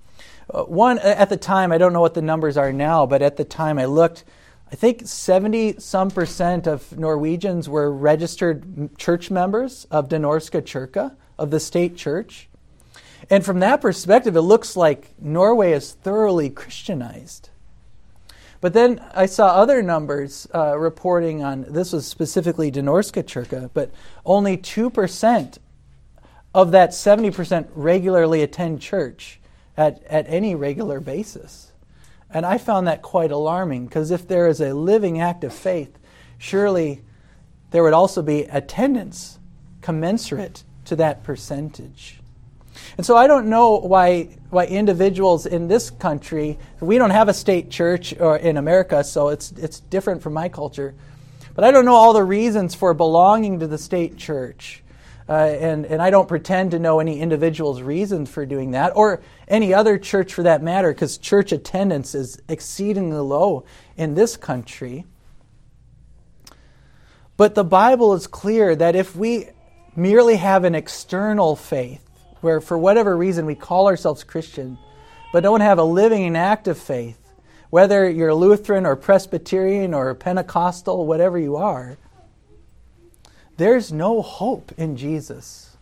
Uh, 0.49 0.63
one 0.63 0.99
at 0.99 1.29
the 1.29 1.37
time, 1.37 1.73
I 1.73 1.77
don't 1.77 1.91
know 1.91 2.01
what 2.01 2.13
the 2.13 2.21
numbers 2.21 2.55
are 2.55 2.71
now, 2.71 3.05
but 3.05 3.21
at 3.21 3.35
the 3.35 3.43
time 3.43 3.77
I 3.77 3.85
looked, 3.85 4.23
I 4.71 4.75
think 4.75 5.05
70 5.05 5.79
some 5.79 6.09
percent 6.09 6.65
of 6.65 6.97
Norwegians 6.97 7.67
were 7.67 7.91
registered 7.91 8.97
church 8.97 9.29
members 9.29 9.85
of 9.91 10.09
Den 10.09 10.21
Norske 10.21 10.61
Kirke, 10.61 11.15
of 11.37 11.51
the 11.51 11.59
state 11.59 11.97
church. 11.97 12.47
And 13.29 13.43
from 13.43 13.59
that 13.59 13.81
perspective, 13.81 14.35
it 14.35 14.41
looks 14.41 14.75
like 14.75 15.13
Norway 15.19 15.71
is 15.71 15.93
thoroughly 15.93 16.49
Christianized. 16.49 17.49
But 18.61 18.73
then 18.73 19.03
I 19.13 19.25
saw 19.25 19.49
other 19.49 19.81
numbers 19.81 20.47
uh, 20.53 20.77
reporting 20.77 21.43
on 21.43 21.65
this 21.67 21.91
was 21.91 22.07
specifically 22.07 22.71
Den 22.71 22.85
Norske 22.85 23.23
Kirke, 23.23 23.69
but 23.73 23.91
only 24.25 24.57
2% 24.57 25.57
of 26.53 26.71
that 26.71 26.91
70% 26.91 27.67
regularly 27.75 28.41
attend 28.41 28.81
church 28.81 29.39
at, 29.75 30.03
at 30.05 30.25
any 30.27 30.55
regular 30.55 30.99
basis. 30.99 31.73
And 32.29 32.45
I 32.45 32.57
found 32.57 32.87
that 32.87 33.01
quite 33.01 33.31
alarming 33.31 33.85
because 33.85 34.09
if 34.11 34.27
there 34.27 34.47
is 34.47 34.61
a 34.61 34.73
living 34.73 35.19
act 35.19 35.43
of 35.43 35.53
faith, 35.53 35.97
surely 36.37 37.01
there 37.71 37.83
would 37.83 37.93
also 37.93 38.21
be 38.21 38.43
attendance 38.43 39.37
commensurate 39.81 40.63
to 40.85 40.95
that 40.95 41.23
percentage. 41.23 42.19
And 42.97 43.05
so 43.05 43.17
I 43.17 43.27
don't 43.27 43.47
know 43.47 43.77
why, 43.77 44.29
why 44.49 44.65
individuals 44.67 45.45
in 45.45 45.67
this 45.67 45.89
country, 45.89 46.57
we 46.79 46.97
don't 46.97 47.09
have 47.09 47.27
a 47.27 47.33
state 47.33 47.69
church 47.69 48.13
or 48.19 48.37
in 48.37 48.57
America, 48.57 49.03
so 49.03 49.29
it's, 49.29 49.51
it's 49.51 49.81
different 49.81 50.21
from 50.21 50.33
my 50.33 50.47
culture. 50.47 50.95
But 51.55 51.65
I 51.65 51.71
don't 51.71 51.85
know 51.85 51.95
all 51.95 52.13
the 52.13 52.23
reasons 52.23 52.73
for 52.73 52.93
belonging 52.93 53.59
to 53.59 53.67
the 53.67 53.77
state 53.77 54.17
church. 54.17 54.81
Uh, 55.27 55.33
and, 55.33 55.85
and 55.87 56.01
I 56.01 56.11
don't 56.11 56.27
pretend 56.27 56.71
to 56.71 56.79
know 56.79 56.99
any 56.99 57.19
individual's 57.19 57.81
reasons 57.81 58.29
for 58.29 58.45
doing 58.45 58.71
that, 58.71 58.95
or 58.95 59.21
any 59.47 59.73
other 59.73 59.97
church 59.97 60.33
for 60.33 60.43
that 60.43 60.61
matter, 60.61 60.93
because 60.93 61.17
church 61.17 61.51
attendance 61.51 62.13
is 62.13 62.39
exceedingly 62.47 63.17
low 63.17 63.65
in 63.97 64.13
this 64.13 64.37
country. 64.37 65.05
But 67.37 67.55
the 67.55 67.63
Bible 67.63 68.13
is 68.13 68.27
clear 68.27 68.75
that 68.75 68.95
if 68.95 69.15
we 69.15 69.49
merely 69.95 70.35
have 70.35 70.63
an 70.63 70.75
external 70.75 71.55
faith, 71.55 72.04
where 72.41 72.61
for 72.61 72.77
whatever 72.77 73.15
reason 73.15 73.45
we 73.45 73.55
call 73.55 73.87
ourselves 73.87 74.23
Christian, 74.23 74.77
but 75.33 75.41
don't 75.41 75.61
have 75.61 75.79
a 75.79 75.83
living 75.83 76.25
and 76.25 76.37
active 76.37 76.77
faith, 76.77 77.19
whether 77.69 78.09
you're 78.09 78.33
Lutheran 78.33 78.85
or 78.85 78.95
Presbyterian 78.95 79.93
or 79.93 80.13
Pentecostal, 80.15 81.05
whatever 81.05 81.37
you 81.37 81.55
are, 81.55 81.97
there's 83.57 83.91
no 83.91 84.21
hope 84.21 84.71
in 84.77 84.97
Jesus, 84.97 85.77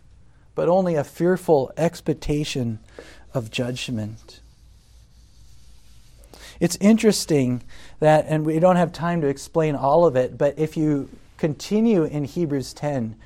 but 0.54 0.68
only 0.68 0.94
a 0.94 1.04
fearful 1.04 1.72
expectation 1.76 2.78
of 3.32 3.50
judgment. 3.50 4.40
It's 6.60 6.76
interesting 6.76 7.62
that, 7.98 8.26
and 8.28 8.46
we 8.46 8.58
don't 8.60 8.76
have 8.76 8.92
time 8.92 9.20
to 9.20 9.26
explain 9.26 9.74
all 9.74 10.06
of 10.06 10.16
it, 10.16 10.38
but 10.38 10.58
if 10.58 10.76
you 10.76 11.08
continue 11.36 12.04
in 12.04 12.24
Hebrews 12.24 12.72
10, 12.72 13.16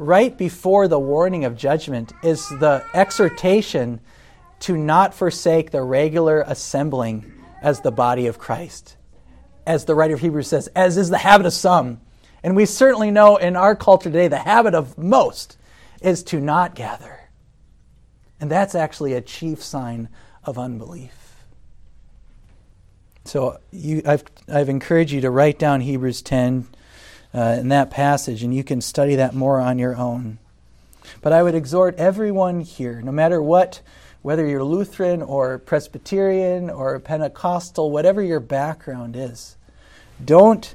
right 0.00 0.38
before 0.38 0.88
the 0.88 0.98
warning 0.98 1.44
of 1.44 1.54
judgment 1.54 2.10
is 2.22 2.48
the 2.48 2.82
exhortation 2.94 4.00
to 4.60 4.74
not 4.74 5.12
forsake 5.12 5.70
the 5.70 5.82
regular 5.82 6.42
assembling 6.46 7.30
as 7.60 7.82
the 7.82 7.92
body 7.92 8.26
of 8.26 8.38
Christ. 8.38 8.96
As 9.66 9.84
the 9.84 9.94
writer 9.94 10.14
of 10.14 10.20
Hebrews 10.20 10.48
says, 10.48 10.68
as 10.68 10.96
is 10.96 11.10
the 11.10 11.18
habit 11.18 11.44
of 11.44 11.52
some. 11.52 12.00
And 12.42 12.56
we 12.56 12.64
certainly 12.64 13.10
know 13.10 13.36
in 13.36 13.56
our 13.56 13.76
culture 13.76 14.08
today, 14.08 14.28
the 14.28 14.38
habit 14.38 14.74
of 14.74 14.96
most 14.96 15.58
is 16.00 16.22
to 16.24 16.40
not 16.40 16.74
gather. 16.74 17.20
And 18.40 18.50
that's 18.50 18.74
actually 18.74 19.12
a 19.12 19.20
chief 19.20 19.62
sign 19.62 20.08
of 20.44 20.58
unbelief. 20.58 21.44
So 23.26 23.58
you, 23.70 24.00
I've, 24.06 24.24
I've 24.50 24.70
encouraged 24.70 25.12
you 25.12 25.20
to 25.20 25.30
write 25.30 25.58
down 25.58 25.82
Hebrews 25.82 26.22
10 26.22 26.66
uh, 27.34 27.56
in 27.60 27.68
that 27.68 27.90
passage, 27.90 28.42
and 28.42 28.54
you 28.54 28.64
can 28.64 28.80
study 28.80 29.16
that 29.16 29.34
more 29.34 29.60
on 29.60 29.78
your 29.78 29.96
own. 29.96 30.38
But 31.22 31.32
I 31.32 31.42
would 31.42 31.54
exhort 31.54 31.96
everyone 31.96 32.60
here, 32.60 33.00
no 33.02 33.12
matter 33.12 33.42
what, 33.42 33.80
whether 34.22 34.46
you're 34.46 34.64
Lutheran 34.64 35.22
or 35.22 35.58
Presbyterian 35.58 36.70
or 36.70 36.98
Pentecostal, 37.00 37.90
whatever 37.90 38.22
your 38.22 38.40
background 38.40 39.16
is, 39.16 39.56
don't 40.24 40.74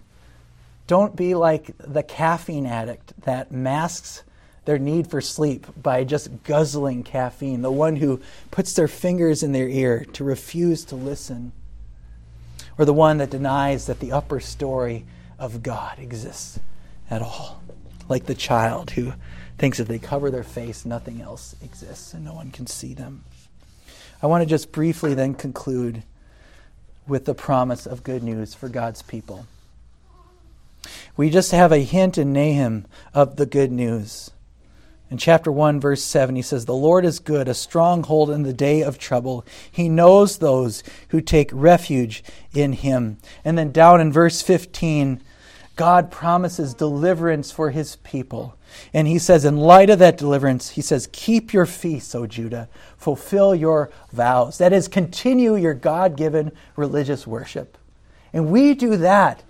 Don't 0.87 1.15
be 1.15 1.33
like 1.33 1.73
the 1.79 2.03
caffeine 2.03 2.67
addict 2.67 3.13
that 3.23 3.51
masks 3.51 4.21
their 4.65 4.77
need 4.77 5.07
for 5.07 5.19
sleep 5.19 5.65
by 5.81 6.03
just 6.03 6.43
guzzling 6.43 7.03
caffeine, 7.03 7.63
the 7.63 7.71
one 7.71 7.95
who 7.95 8.19
puts 8.51 8.73
their 8.73 8.87
fingers 8.87 9.41
in 9.41 9.51
their 9.51 9.67
ear 9.67 10.05
to 10.13 10.23
refuse 10.23 10.85
to 10.85 10.95
listen, 10.95 11.53
or 12.77 12.85
the 12.85 12.93
one 12.93 13.17
that 13.17 13.31
denies 13.31 13.87
that 13.87 13.99
the 13.99 14.11
upper 14.11 14.39
story 14.39 15.05
of 15.39 15.63
God 15.63 15.99
exists 15.99 16.59
at 17.09 17.21
all, 17.21 17.61
like 18.07 18.25
the 18.25 18.35
child 18.35 18.91
who 18.91 19.13
thinks 19.57 19.79
if 19.79 19.87
they 19.87 19.99
cover 19.99 20.31
their 20.31 20.43
face, 20.43 20.85
nothing 20.85 21.21
else 21.21 21.55
exists 21.61 22.13
and 22.13 22.25
no 22.25 22.33
one 22.33 22.51
can 22.51 22.67
see 22.67 22.93
them. 22.93 23.23
I 24.21 24.27
want 24.27 24.41
to 24.41 24.49
just 24.49 24.71
briefly 24.71 25.13
then 25.13 25.33
conclude 25.33 26.03
with 27.07 27.25
the 27.25 27.35
promise 27.35 27.85
of 27.85 28.03
good 28.03 28.23
news 28.23 28.53
for 28.53 28.69
God's 28.69 29.01
people. 29.01 29.45
We 31.17 31.29
just 31.29 31.51
have 31.51 31.71
a 31.71 31.79
hint 31.79 32.17
in 32.17 32.33
Nahum 32.33 32.85
of 33.13 33.35
the 33.37 33.45
good 33.45 33.71
news. 33.71 34.31
In 35.11 35.17
chapter 35.17 35.51
1, 35.51 35.79
verse 35.79 36.03
7, 36.03 36.35
he 36.35 36.41
says, 36.41 36.65
The 36.65 36.73
Lord 36.73 37.05
is 37.05 37.19
good, 37.19 37.47
a 37.47 37.53
stronghold 37.53 38.31
in 38.31 38.41
the 38.41 38.53
day 38.53 38.81
of 38.81 38.97
trouble. 38.97 39.45
He 39.71 39.87
knows 39.87 40.37
those 40.37 40.83
who 41.09 41.21
take 41.21 41.49
refuge 41.53 42.23
in 42.53 42.73
him. 42.73 43.17
And 43.43 43.57
then 43.57 43.71
down 43.71 44.01
in 44.01 44.11
verse 44.11 44.41
15, 44.41 45.21
God 45.75 46.11
promises 46.11 46.73
deliverance 46.73 47.51
for 47.51 47.71
his 47.71 47.97
people. 47.97 48.55
And 48.93 49.07
he 49.07 49.19
says, 49.19 49.45
in 49.45 49.57
light 49.57 49.89
of 49.89 49.99
that 49.99 50.17
deliverance, 50.17 50.69
he 50.69 50.81
says, 50.81 51.09
Keep 51.11 51.53
your 51.53 51.65
feasts, 51.65 52.15
O 52.15 52.25
Judah, 52.25 52.69
fulfill 52.97 53.53
your 53.53 53.91
vows. 54.11 54.57
That 54.57 54.73
is, 54.73 54.87
continue 54.87 55.55
your 55.55 55.73
God 55.73 56.17
given 56.17 56.51
religious 56.75 57.27
worship. 57.27 57.77
And 58.33 58.51
we 58.51 58.73
do 58.73 58.97
that 58.97 59.43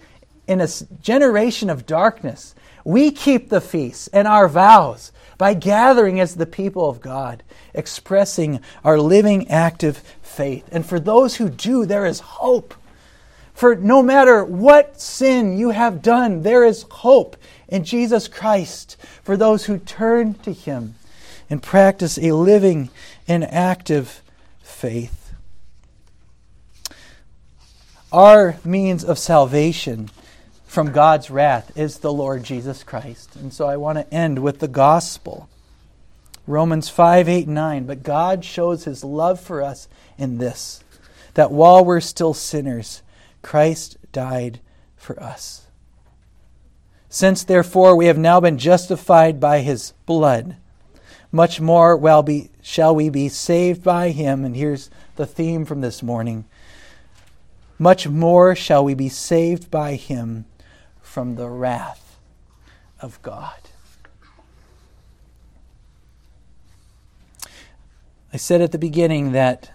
in 0.48 0.62
a 0.62 0.68
generation 1.02 1.70
of 1.70 1.86
darkness. 1.86 2.56
We 2.84 3.12
keep 3.12 3.50
the 3.50 3.62
feasts 3.62 4.08
and 4.10 4.28
our 4.28 4.48
vows 4.48 5.12
by 5.38 5.54
gathering 5.54 6.20
as 6.20 6.36
the 6.36 6.46
people 6.46 6.90
of 6.90 7.02
God, 7.02 7.44
expressing 7.74 8.62
our 8.84 9.00
living, 9.00 9.50
active 9.50 9.98
faith. 10.22 10.68
And 10.72 10.86
for 10.86 11.00
those 11.00 11.36
who 11.36 11.50
do, 11.50 11.86
there 11.86 12.06
is 12.06 12.20
hope. 12.20 12.74
For 13.56 13.74
no 13.76 14.03
matter 14.03 14.43
what 14.43 14.99
sin 14.99 15.58
you 15.58 15.70
have 15.70 16.01
done, 16.01 16.43
there 16.43 16.66
is 16.66 16.86
hope 16.91 17.38
in 17.70 17.86
Jesus 17.86 18.28
Christ 18.28 18.97
for 19.24 19.38
those 19.38 19.66
who 19.66 19.78
turn 19.78 20.34
to 20.36 20.51
Him 20.51 20.95
and 21.49 21.64
practice 21.64 22.18
a 22.18 22.34
living 22.34 22.89
and 23.30 23.45
active 23.45 24.22
faith. 24.62 25.34
Our 28.12 28.58
means 28.66 29.06
of 29.06 29.18
salvation 29.18 30.10
from 30.66 30.91
God's 30.91 31.32
wrath 31.32 31.78
is 31.78 31.99
the 31.99 32.12
Lord 32.12 32.43
Jesus 32.43 32.84
Christ. 32.84 33.38
And 33.38 33.53
so 33.53 33.68
I 33.68 33.78
want 33.78 33.97
to 33.97 34.14
end 34.14 34.39
with 34.39 34.60
the 34.60 34.68
gospel. 34.68 35.47
Romans 36.45 36.89
5 36.89 37.30
8 37.30 37.47
9. 37.47 37.86
But 37.86 38.03
God 38.03 38.43
shows 38.43 38.84
his 38.84 39.06
love 39.06 39.39
for 39.39 39.62
us 39.62 39.88
in 40.18 40.39
this 40.39 40.84
that 41.36 41.51
while 41.51 41.84
we're 41.84 42.01
still 42.01 42.34
sinners, 42.34 43.01
Christ 43.46 43.98
died 44.12 44.60
for 44.98 45.22
us. 45.22 45.68
Since 47.10 47.43
therefore 47.43 47.96
we 47.96 48.08
have 48.08 48.18
now 48.18 48.39
been 48.39 48.58
justified 48.58 49.39
by 49.39 49.60
his 49.60 49.93
blood, 50.08 50.56
much 51.32 51.62
more 51.62 51.96
well 51.96 52.24
be, 52.24 52.50
shall 52.64 52.96
we 52.96 53.10
be 53.10 53.30
saved 53.30 53.84
by 53.84 54.10
him. 54.10 54.43
And 54.43 54.56
here's 54.56 54.89
the 55.16 55.28
theme 55.28 55.64
from 55.64 55.82
this 55.82 56.02
morning 56.02 56.46
much 57.78 58.08
more 58.08 58.56
shall 58.56 58.84
we 58.84 58.96
be 58.96 59.10
saved 59.10 59.70
by 59.70 59.93
him 59.93 60.46
from 61.04 61.36
the 61.36 61.48
wrath 61.48 62.18
of 63.00 63.22
God. 63.22 63.60
I 68.34 68.38
said 68.38 68.62
at 68.62 68.72
the 68.72 68.80
beginning 68.80 69.34
that 69.34 69.75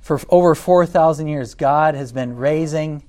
for 0.00 0.20
over 0.28 0.54
4,000 0.54 1.28
years, 1.28 1.54
God 1.54 1.94
has 1.94 2.12
been 2.12 2.36
raising 2.36 3.04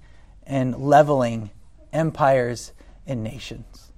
and 0.45 0.75
leveling 0.75 1.51
empires 1.93 2.73
and 3.07 3.23
nations. 3.23 3.91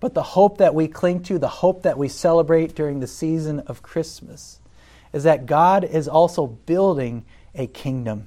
But 0.00 0.14
the 0.14 0.22
hope 0.22 0.58
that 0.58 0.74
we 0.74 0.88
cling 0.88 1.22
to, 1.24 1.38
the 1.38 1.48
hope 1.48 1.84
that 1.84 1.96
we 1.96 2.08
celebrate 2.08 2.74
during 2.74 3.00
the 3.00 3.06
season 3.06 3.60
of 3.60 3.82
Christmas, 3.82 4.60
is 5.12 5.22
that 5.22 5.46
God 5.46 5.84
is 5.84 6.08
also 6.08 6.46
building 6.46 7.24
a 7.54 7.66
kingdom. 7.66 8.26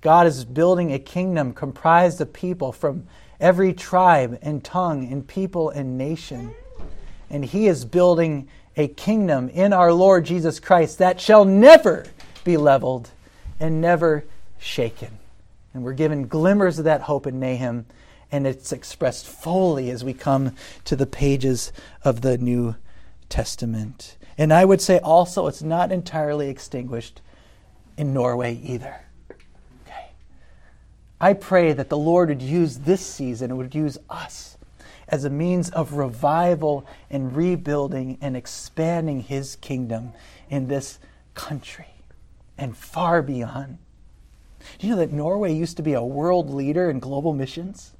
God 0.00 0.26
is 0.26 0.44
building 0.44 0.92
a 0.92 0.98
kingdom 0.98 1.52
comprised 1.52 2.20
of 2.20 2.32
people 2.32 2.72
from 2.72 3.06
every 3.38 3.74
tribe 3.74 4.38
and 4.42 4.64
tongue 4.64 5.12
and 5.12 5.26
people 5.26 5.68
and 5.70 5.98
nation. 5.98 6.52
And 7.28 7.44
He 7.44 7.68
is 7.68 7.84
building 7.84 8.48
a 8.76 8.88
kingdom 8.88 9.48
in 9.48 9.72
our 9.72 9.92
Lord 9.92 10.24
Jesus 10.24 10.60
Christ 10.60 10.98
that 10.98 11.20
shall 11.20 11.44
never 11.44 12.06
be 12.44 12.56
leveled 12.56 13.10
and 13.58 13.80
never 13.80 14.24
shaken. 14.58 15.18
And 15.74 15.82
we're 15.82 15.92
given 15.92 16.26
glimmers 16.26 16.78
of 16.78 16.84
that 16.84 17.02
hope 17.02 17.26
in 17.26 17.38
Nahum, 17.38 17.86
and 18.32 18.46
it's 18.46 18.72
expressed 18.72 19.26
fully 19.26 19.90
as 19.90 20.04
we 20.04 20.14
come 20.14 20.54
to 20.84 20.96
the 20.96 21.06
pages 21.06 21.72
of 22.04 22.22
the 22.22 22.38
New 22.38 22.76
Testament. 23.28 24.16
And 24.38 24.52
I 24.52 24.64
would 24.64 24.80
say 24.80 24.98
also 24.98 25.46
it's 25.46 25.62
not 25.62 25.92
entirely 25.92 26.48
extinguished 26.48 27.20
in 27.96 28.14
Norway 28.14 28.54
either. 28.64 29.00
Okay. 29.86 30.06
I 31.20 31.34
pray 31.34 31.72
that 31.72 31.88
the 31.88 31.98
Lord 31.98 32.30
would 32.30 32.42
use 32.42 32.78
this 32.78 33.04
season, 33.04 33.56
would 33.56 33.74
use 33.74 33.98
us 34.08 34.56
as 35.10 35.24
a 35.24 35.30
means 35.30 35.70
of 35.70 35.94
revival 35.94 36.86
and 37.10 37.34
rebuilding 37.34 38.18
and 38.20 38.36
expanding 38.36 39.20
His 39.22 39.56
kingdom 39.56 40.12
in 40.48 40.68
this 40.68 40.98
country 41.34 41.86
and 42.56 42.76
far 42.76 43.22
beyond. 43.22 43.78
Do 44.78 44.86
you 44.86 44.92
know 44.92 45.00
that 45.00 45.12
Norway 45.12 45.52
used 45.52 45.76
to 45.78 45.82
be 45.82 45.94
a 45.94 46.02
world 46.02 46.50
leader 46.50 46.90
in 46.90 47.00
global 47.00 47.32
missions? 47.32 47.92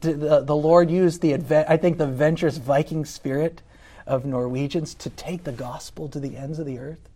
The, 0.00 0.42
the, 0.44 0.56
Lord 0.56 0.90
used 0.90 1.22
the, 1.22 1.34
I 1.34 1.76
think, 1.76 1.98
the 1.98 2.04
adventurous 2.04 2.58
Viking 2.58 3.04
spirit 3.04 3.62
of 4.06 4.24
Norwegians 4.24 4.94
to 4.94 5.10
take 5.10 5.44
the 5.44 5.52
gospel 5.52 6.08
to 6.08 6.20
the 6.20 6.36
ends 6.36 6.58
of 6.58 6.66
the 6.66 6.78
earth. 6.78 7.08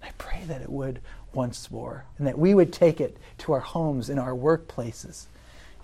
And 0.00 0.10
I 0.10 0.12
pray 0.18 0.42
that 0.46 0.60
it 0.60 0.70
would 0.70 1.00
once 1.32 1.70
more, 1.70 2.04
and 2.18 2.26
that 2.26 2.38
we 2.38 2.54
would 2.54 2.72
take 2.72 3.00
it 3.00 3.16
to 3.38 3.52
our 3.52 3.60
homes 3.60 4.08
and 4.08 4.18
our 4.18 4.32
workplaces 4.32 5.26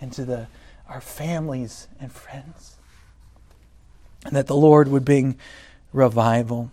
and 0.00 0.12
to 0.12 0.24
the, 0.24 0.48
our 0.88 1.00
families 1.00 1.88
and 2.00 2.12
friends. 2.12 2.76
And 4.24 4.36
that 4.36 4.46
the 4.46 4.56
Lord 4.56 4.88
would 4.88 5.04
bring 5.04 5.38
revival. 5.92 6.70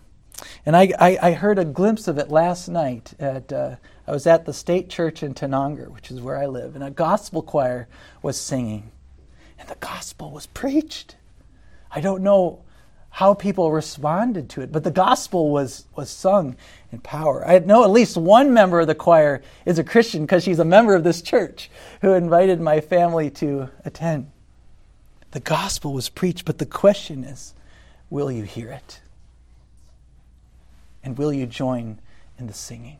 And 0.64 0.76
I, 0.76 0.92
I, 0.98 1.18
I 1.20 1.32
heard 1.32 1.58
a 1.58 1.64
glimpse 1.64 2.08
of 2.08 2.18
it 2.18 2.30
last 2.30 2.68
night. 2.68 3.14
At, 3.18 3.52
uh, 3.52 3.76
I 4.06 4.12
was 4.12 4.26
at 4.26 4.46
the 4.46 4.52
state 4.52 4.88
church 4.88 5.22
in 5.22 5.34
Tananger, 5.34 5.88
which 5.88 6.10
is 6.10 6.20
where 6.20 6.36
I 6.36 6.46
live, 6.46 6.74
and 6.74 6.84
a 6.84 6.90
gospel 6.90 7.42
choir 7.42 7.88
was 8.22 8.40
singing. 8.40 8.90
And 9.58 9.68
the 9.68 9.76
gospel 9.76 10.30
was 10.30 10.46
preached. 10.46 11.16
I 11.90 12.00
don't 12.00 12.22
know 12.22 12.62
how 13.10 13.34
people 13.34 13.72
responded 13.72 14.48
to 14.50 14.62
it. 14.62 14.72
But 14.72 14.84
the 14.84 14.90
gospel 14.90 15.50
was, 15.50 15.84
was 15.96 16.08
sung 16.08 16.56
in 16.92 17.00
power. 17.00 17.46
I 17.46 17.58
know 17.58 17.82
at 17.84 17.90
least 17.90 18.16
one 18.16 18.54
member 18.54 18.80
of 18.80 18.86
the 18.86 18.94
choir 18.94 19.42
is 19.66 19.78
a 19.78 19.84
Christian 19.84 20.22
because 20.22 20.44
she's 20.44 20.60
a 20.60 20.64
member 20.64 20.94
of 20.94 21.04
this 21.04 21.20
church 21.20 21.70
who 22.00 22.12
invited 22.12 22.60
my 22.60 22.80
family 22.80 23.30
to 23.30 23.68
attend. 23.84 24.30
The 25.32 25.40
gospel 25.40 25.92
was 25.92 26.08
preached, 26.08 26.44
but 26.44 26.58
the 26.58 26.66
question 26.66 27.24
is 27.24 27.54
will 28.08 28.30
you 28.30 28.44
hear 28.44 28.70
it? 28.70 29.00
And 31.02 31.16
will 31.16 31.32
you 31.32 31.46
join 31.46 31.98
in 32.38 32.46
the 32.46 32.52
singing? 32.52 32.98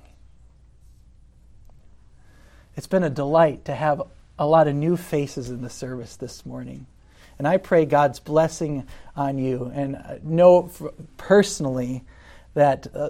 It's 2.76 2.86
been 2.86 3.04
a 3.04 3.10
delight 3.10 3.64
to 3.66 3.74
have 3.74 4.02
a 4.38 4.46
lot 4.46 4.68
of 4.68 4.74
new 4.74 4.96
faces 4.96 5.50
in 5.50 5.62
the 5.62 5.70
service 5.70 6.16
this 6.16 6.46
morning. 6.46 6.86
And 7.40 7.48
I 7.48 7.56
pray 7.56 7.86
God's 7.86 8.20
blessing 8.20 8.86
on 9.16 9.38
you. 9.38 9.72
And 9.74 9.96
uh, 9.96 10.16
know 10.22 10.70
personally 11.16 12.04
that 12.52 12.86
uh, 12.94 13.08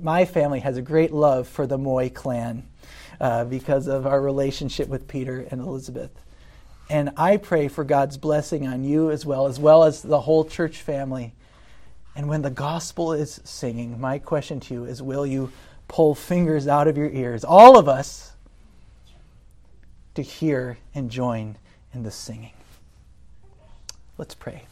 my 0.00 0.24
family 0.24 0.60
has 0.60 0.76
a 0.76 0.82
great 0.82 1.10
love 1.10 1.48
for 1.48 1.66
the 1.66 1.76
Moy 1.76 2.08
clan 2.10 2.62
uh, 3.20 3.44
because 3.44 3.88
of 3.88 4.06
our 4.06 4.20
relationship 4.20 4.86
with 4.86 5.08
Peter 5.08 5.48
and 5.50 5.60
Elizabeth. 5.60 6.12
And 6.88 7.10
I 7.16 7.38
pray 7.38 7.66
for 7.66 7.82
God's 7.82 8.16
blessing 8.16 8.68
on 8.68 8.84
you 8.84 9.10
as 9.10 9.26
well, 9.26 9.48
as 9.48 9.58
well 9.58 9.82
as 9.82 10.00
the 10.00 10.20
whole 10.20 10.44
church 10.44 10.76
family. 10.76 11.34
And 12.14 12.28
when 12.28 12.42
the 12.42 12.50
gospel 12.50 13.14
is 13.14 13.40
singing, 13.42 14.00
my 14.00 14.20
question 14.20 14.60
to 14.60 14.74
you 14.74 14.84
is 14.84 15.02
will 15.02 15.26
you 15.26 15.50
pull 15.88 16.14
fingers 16.14 16.68
out 16.68 16.86
of 16.86 16.96
your 16.96 17.10
ears, 17.10 17.42
all 17.42 17.76
of 17.76 17.88
us, 17.88 18.30
to 20.14 20.22
hear 20.22 20.78
and 20.94 21.10
join 21.10 21.58
in 21.92 22.04
the 22.04 22.12
singing? 22.12 22.52
Let's 24.18 24.34
pray. 24.34 24.62